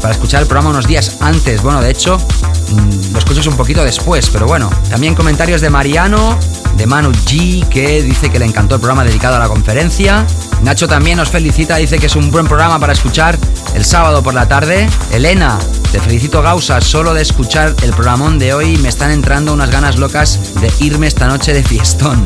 para 0.00 0.12
escuchar 0.12 0.42
el 0.42 0.48
programa 0.48 0.70
unos 0.70 0.86
días 0.86 1.16
antes. 1.20 1.62
Bueno, 1.62 1.80
de 1.80 1.90
hecho, 1.90 2.18
mm, 2.18 3.12
lo 3.12 3.18
escuchas 3.18 3.46
un 3.46 3.56
poquito 3.56 3.84
después, 3.84 4.28
pero 4.30 4.46
bueno. 4.46 4.68
También 4.90 5.14
comentarios 5.14 5.60
de 5.60 5.70
Mariano, 5.70 6.38
de 6.76 6.86
Manu 6.86 7.10
G, 7.12 7.66
que 7.68 8.02
dice 8.02 8.30
que 8.30 8.38
le 8.38 8.44
encantó 8.44 8.76
el 8.76 8.80
programa 8.80 9.04
dedicado 9.04 9.36
a 9.36 9.38
la 9.38 9.48
conferencia. 9.48 10.26
Nacho 10.62 10.88
también 10.88 11.16
nos 11.16 11.30
felicita, 11.30 11.76
dice 11.76 11.98
que 11.98 12.06
es 12.06 12.16
un 12.16 12.30
buen 12.30 12.46
programa 12.46 12.78
para 12.78 12.92
escuchar 12.92 13.36
el 13.74 13.84
sábado 13.84 14.22
por 14.22 14.34
la 14.34 14.48
tarde. 14.48 14.88
Elena, 15.12 15.58
te 15.92 16.00
felicito 16.00 16.42
Gausa, 16.42 16.80
solo 16.80 17.14
de 17.14 17.22
escuchar 17.22 17.74
el 17.82 17.92
programón 17.92 18.38
de 18.38 18.54
hoy 18.54 18.76
me 18.78 18.88
están 18.88 19.10
entrando 19.10 19.52
unas 19.52 19.70
ganas 19.70 19.96
locas 19.96 20.54
de 20.60 20.72
irme 20.84 21.06
esta 21.06 21.26
noche 21.26 21.52
de 21.52 21.62
fiestón. 21.62 22.24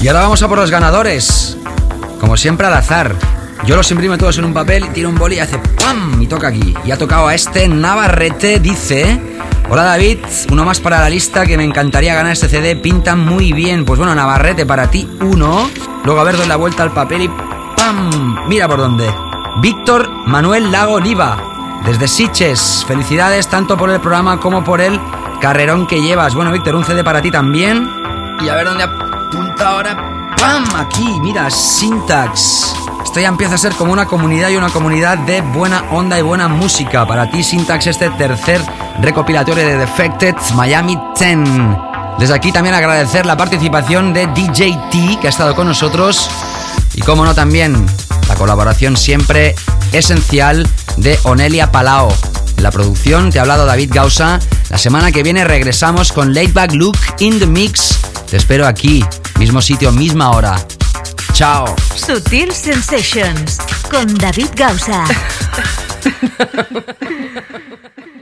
Y 0.00 0.08
ahora 0.08 0.20
vamos 0.20 0.42
a 0.42 0.48
por 0.48 0.58
los 0.58 0.70
ganadores. 0.70 1.56
Como 2.20 2.36
siempre 2.36 2.66
al 2.66 2.74
azar. 2.74 3.14
Yo 3.66 3.76
los 3.76 3.90
imprimo 3.90 4.18
todos 4.18 4.38
en 4.38 4.44
un 4.44 4.54
papel, 4.54 4.92
tiro 4.92 5.08
un 5.08 5.16
boli 5.16 5.36
y 5.36 5.40
hace 5.40 5.58
¡pam! 5.58 6.20
y 6.20 6.26
toca 6.26 6.48
aquí. 6.48 6.74
Y 6.84 6.90
ha 6.90 6.98
tocado 6.98 7.28
a 7.28 7.34
este 7.34 7.68
Navarrete, 7.68 8.60
dice... 8.60 9.35
Hola 9.68 9.82
David, 9.82 10.18
uno 10.52 10.64
más 10.64 10.78
para 10.78 11.00
la 11.00 11.10
lista 11.10 11.44
que 11.44 11.56
me 11.56 11.64
encantaría 11.64 12.14
ganar 12.14 12.30
este 12.30 12.48
CD, 12.48 12.76
pinta 12.76 13.16
muy 13.16 13.52
bien. 13.52 13.84
Pues 13.84 13.98
bueno, 13.98 14.14
Navarrete 14.14 14.64
para 14.64 14.88
ti, 14.92 15.08
uno. 15.20 15.68
Luego 16.04 16.20
a 16.20 16.24
ver, 16.24 16.36
doy 16.36 16.46
la 16.46 16.54
vuelta 16.54 16.84
al 16.84 16.92
papel 16.92 17.22
y 17.22 17.28
¡pam! 17.76 18.46
Mira 18.46 18.68
por 18.68 18.78
dónde. 18.78 19.12
Víctor 19.56 20.08
Manuel 20.26 20.70
Lago 20.70 20.94
Oliva, 20.94 21.82
desde 21.84 22.06
Siches. 22.06 22.84
Felicidades 22.86 23.48
tanto 23.48 23.76
por 23.76 23.90
el 23.90 24.00
programa 24.00 24.38
como 24.38 24.62
por 24.62 24.80
el 24.80 25.00
carrerón 25.40 25.88
que 25.88 26.00
llevas. 26.00 26.36
Bueno, 26.36 26.52
Víctor, 26.52 26.76
un 26.76 26.84
CD 26.84 27.02
para 27.02 27.20
ti 27.20 27.32
también. 27.32 27.90
Y 28.40 28.48
a 28.48 28.54
ver 28.54 28.66
dónde 28.66 28.84
apunta 28.84 29.68
ahora. 29.68 30.32
¡Pam! 30.38 30.64
Aquí, 30.76 31.18
mira, 31.20 31.50
Syntax. 31.50 32.72
Esto 33.02 33.18
ya 33.18 33.28
empieza 33.28 33.56
a 33.56 33.58
ser 33.58 33.74
como 33.74 33.92
una 33.92 34.06
comunidad 34.06 34.48
y 34.50 34.56
una 34.56 34.70
comunidad 34.70 35.18
de 35.18 35.40
buena 35.40 35.82
onda 35.90 36.16
y 36.16 36.22
buena 36.22 36.46
música. 36.46 37.04
Para 37.04 37.28
ti, 37.28 37.42
Syntax, 37.42 37.88
este 37.88 38.10
tercer 38.10 38.62
recopilatorio 39.00 39.66
de 39.66 39.78
Defected 39.78 40.34
Miami 40.54 40.98
10. 41.18 41.38
Desde 42.18 42.34
aquí 42.34 42.52
también 42.52 42.74
agradecer 42.74 43.26
la 43.26 43.36
participación 43.36 44.12
de 44.12 44.26
DJ 44.28 44.78
T, 44.90 45.18
que 45.20 45.26
ha 45.26 45.30
estado 45.30 45.54
con 45.54 45.66
nosotros. 45.66 46.30
Y 46.94 47.02
como 47.02 47.24
no, 47.24 47.34
también 47.34 47.86
la 48.28 48.34
colaboración 48.36 48.96
siempre 48.96 49.54
esencial 49.92 50.66
de 50.96 51.18
Onelia 51.24 51.70
Palao. 51.70 52.12
En 52.56 52.62
la 52.62 52.70
producción 52.70 53.30
te 53.30 53.38
ha 53.38 53.42
hablado 53.42 53.66
David 53.66 53.90
Gausa. 53.92 54.40
La 54.70 54.78
semana 54.78 55.12
que 55.12 55.22
viene 55.22 55.44
regresamos 55.44 56.12
con 56.12 56.32
Laidback 56.32 56.72
Look 56.72 56.96
in 57.18 57.38
the 57.38 57.46
Mix. 57.46 57.98
Te 58.30 58.38
espero 58.38 58.66
aquí, 58.66 59.04
mismo 59.38 59.60
sitio, 59.60 59.92
misma 59.92 60.30
hora. 60.30 60.56
Chao. 61.34 61.66
Sutil 61.94 62.50
Sensations 62.50 63.58
con 63.90 64.14
David 64.14 64.48
Gausa. 64.56 65.04